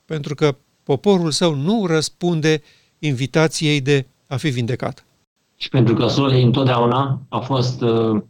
[0.05, 0.57] pentru că
[0.87, 2.61] poporul său nu răspunde
[2.99, 5.05] invitației de a fi vindecat.
[5.55, 8.21] Și pentru că sorii întotdeauna au fost uh,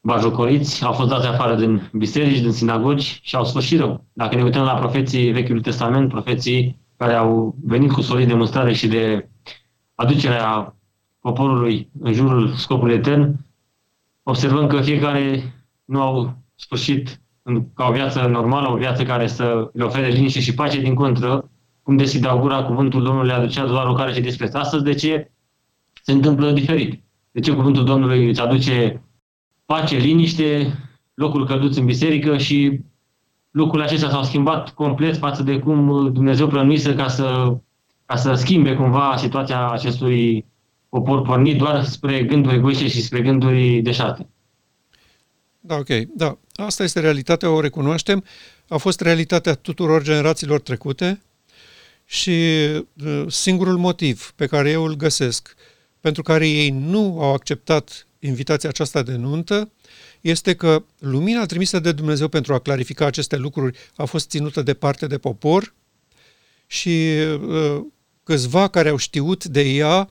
[0.00, 4.04] bajocoriți, au fost dați afară din biserici, din sinagogi și au sfârșit rău.
[4.12, 8.72] Dacă ne uităm la profeții Vechiului Testament, profeții care au venit cu solii de mustrare
[8.72, 9.28] și de
[9.94, 10.76] aducerea
[11.20, 13.46] poporului în jurul scopului etern,
[14.22, 17.21] observăm că fiecare nu au sfârșit
[17.74, 21.50] ca o viață normală, o viață care să le ofere liniște și pace, din contră,
[21.82, 25.30] cum deschidea gura, cuvântul Domnului aducea doar o care și despre Astăzi, de ce
[26.02, 27.02] se întâmplă diferit?
[27.30, 29.02] De ce cuvântul Domnului îți aduce
[29.64, 30.78] pace, liniște,
[31.14, 32.80] locul călduț în biserică și
[33.50, 37.56] lucrurile acestea s-au schimbat complet față de cum Dumnezeu plănuise ca să,
[38.06, 40.46] ca să schimbe cumva situația acestui
[40.88, 44.28] popor pornit doar spre gânduri egoiste și spre gânduri deșarte.
[45.64, 45.88] Da, ok.
[46.14, 48.24] Da, asta este realitatea, o recunoaștem.
[48.68, 51.22] A fost realitatea tuturor generațiilor trecute
[52.04, 52.30] și
[53.04, 55.54] uh, singurul motiv pe care eu îl găsesc
[56.00, 59.70] pentru care ei nu au acceptat invitația aceasta de nuntă
[60.20, 65.06] este că lumina trimisă de Dumnezeu pentru a clarifica aceste lucruri a fost ținută departe
[65.06, 65.74] de popor
[66.66, 67.84] și uh,
[68.24, 70.10] câțiva care au știut de ea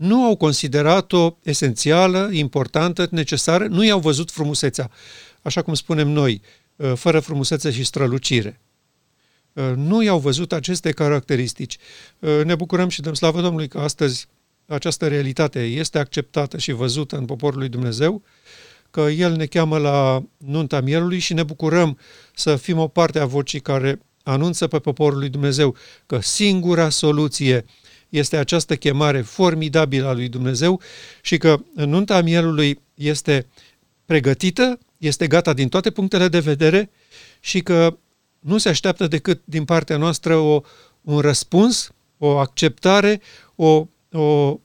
[0.00, 4.90] nu au considerat-o esențială, importantă, necesară, nu i-au văzut frumusețea,
[5.42, 6.42] așa cum spunem noi,
[6.76, 8.60] uh, fără frumusețe și strălucire.
[9.52, 11.76] Uh, nu i-au văzut aceste caracteristici.
[12.18, 14.26] Uh, ne bucurăm și dăm slavă Domnului că astăzi
[14.66, 18.22] această realitate este acceptată și văzută în poporul lui Dumnezeu,
[18.90, 21.98] că El ne cheamă la nunta mielului și ne bucurăm
[22.34, 25.76] să fim o parte a vocii care anunță pe poporul lui Dumnezeu
[26.06, 27.64] că singura soluție
[28.10, 30.80] este această chemare formidabilă a lui Dumnezeu
[31.22, 33.46] și că nunta mielului este
[34.04, 36.90] pregătită, este gata din toate punctele de vedere
[37.40, 37.96] și că
[38.40, 40.62] nu se așteaptă decât din partea noastră o,
[41.00, 43.20] un răspuns, o acceptare,
[43.54, 44.58] o, o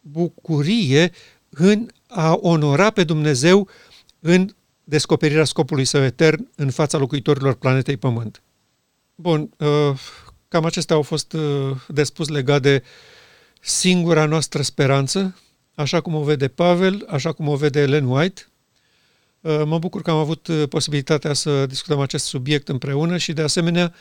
[0.00, 1.12] bucurie
[1.50, 3.68] în a onora pe Dumnezeu
[4.20, 8.42] în descoperirea scopului său etern în fața locuitorilor planetei Pământ.
[9.14, 9.98] Bun, uh,
[10.50, 12.82] Cam acestea au fost uh, de spus legat de
[13.60, 15.36] singura noastră speranță,
[15.74, 18.46] așa cum o vede Pavel, așa cum o vede Ellen White.
[19.40, 23.42] Uh, mă bucur că am avut uh, posibilitatea să discutăm acest subiect împreună și, de
[23.42, 23.94] asemenea,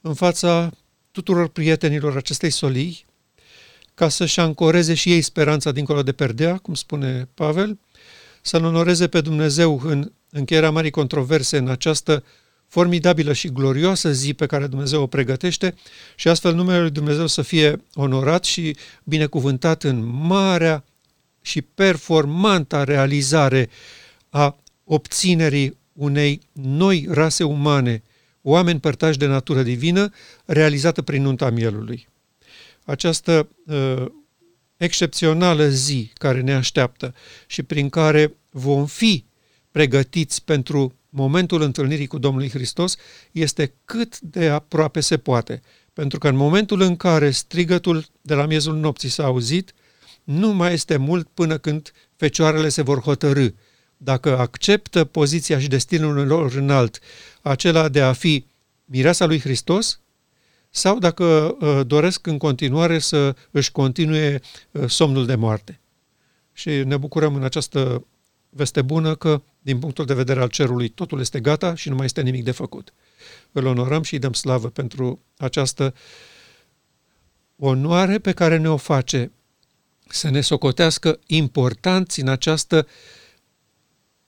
[0.00, 0.70] în fața
[1.10, 3.06] tuturor prietenilor acestei solii,
[3.94, 7.78] ca să-și ancoreze și ei speranța dincolo de perdea, cum spune Pavel,
[8.42, 12.24] să-L onoreze pe Dumnezeu în încheierea marii controverse în această
[12.68, 15.74] formidabilă și glorioasă zi pe care Dumnezeu o pregătește
[16.14, 20.84] și astfel numele lui Dumnezeu să fie onorat și binecuvântat în marea
[21.40, 23.68] și performanta realizare
[24.28, 28.02] a obținerii unei noi rase umane,
[28.42, 30.10] oameni părtași de natură divină,
[30.44, 32.08] realizată prin nunta mielului.
[32.84, 34.04] Această uh,
[34.76, 37.14] excepțională zi care ne așteaptă
[37.46, 39.24] și prin care vom fi
[39.70, 42.96] pregătiți pentru momentul întâlnirii cu Domnul Hristos
[43.32, 48.46] este cât de aproape se poate, Pentru că în momentul în care strigătul de la
[48.46, 49.74] miezul nopții s-a auzit,
[50.24, 53.46] nu mai este mult până când fecioarele se vor hotărâ.
[53.96, 56.98] Dacă acceptă poziția și destinul lor înalt,
[57.42, 58.46] acela de a fi
[58.84, 60.00] mireasa lui Hristos,
[60.70, 64.40] sau dacă uh, doresc în continuare să își continue
[64.70, 65.80] uh, somnul de moarte.
[66.52, 68.06] Și ne bucurăm în această
[68.48, 72.04] veste bună că, din punctul de vedere al cerului, totul este gata și nu mai
[72.04, 72.94] este nimic de făcut.
[73.52, 75.94] Îl onorăm și îi dăm slavă pentru această
[77.56, 79.32] onoare pe care ne o face
[80.08, 82.86] să ne socotească importanți în această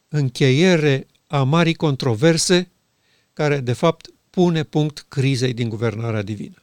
[0.09, 2.70] încheiere a marii controverse
[3.33, 6.62] care, de fapt, pune punct crizei din guvernarea divină.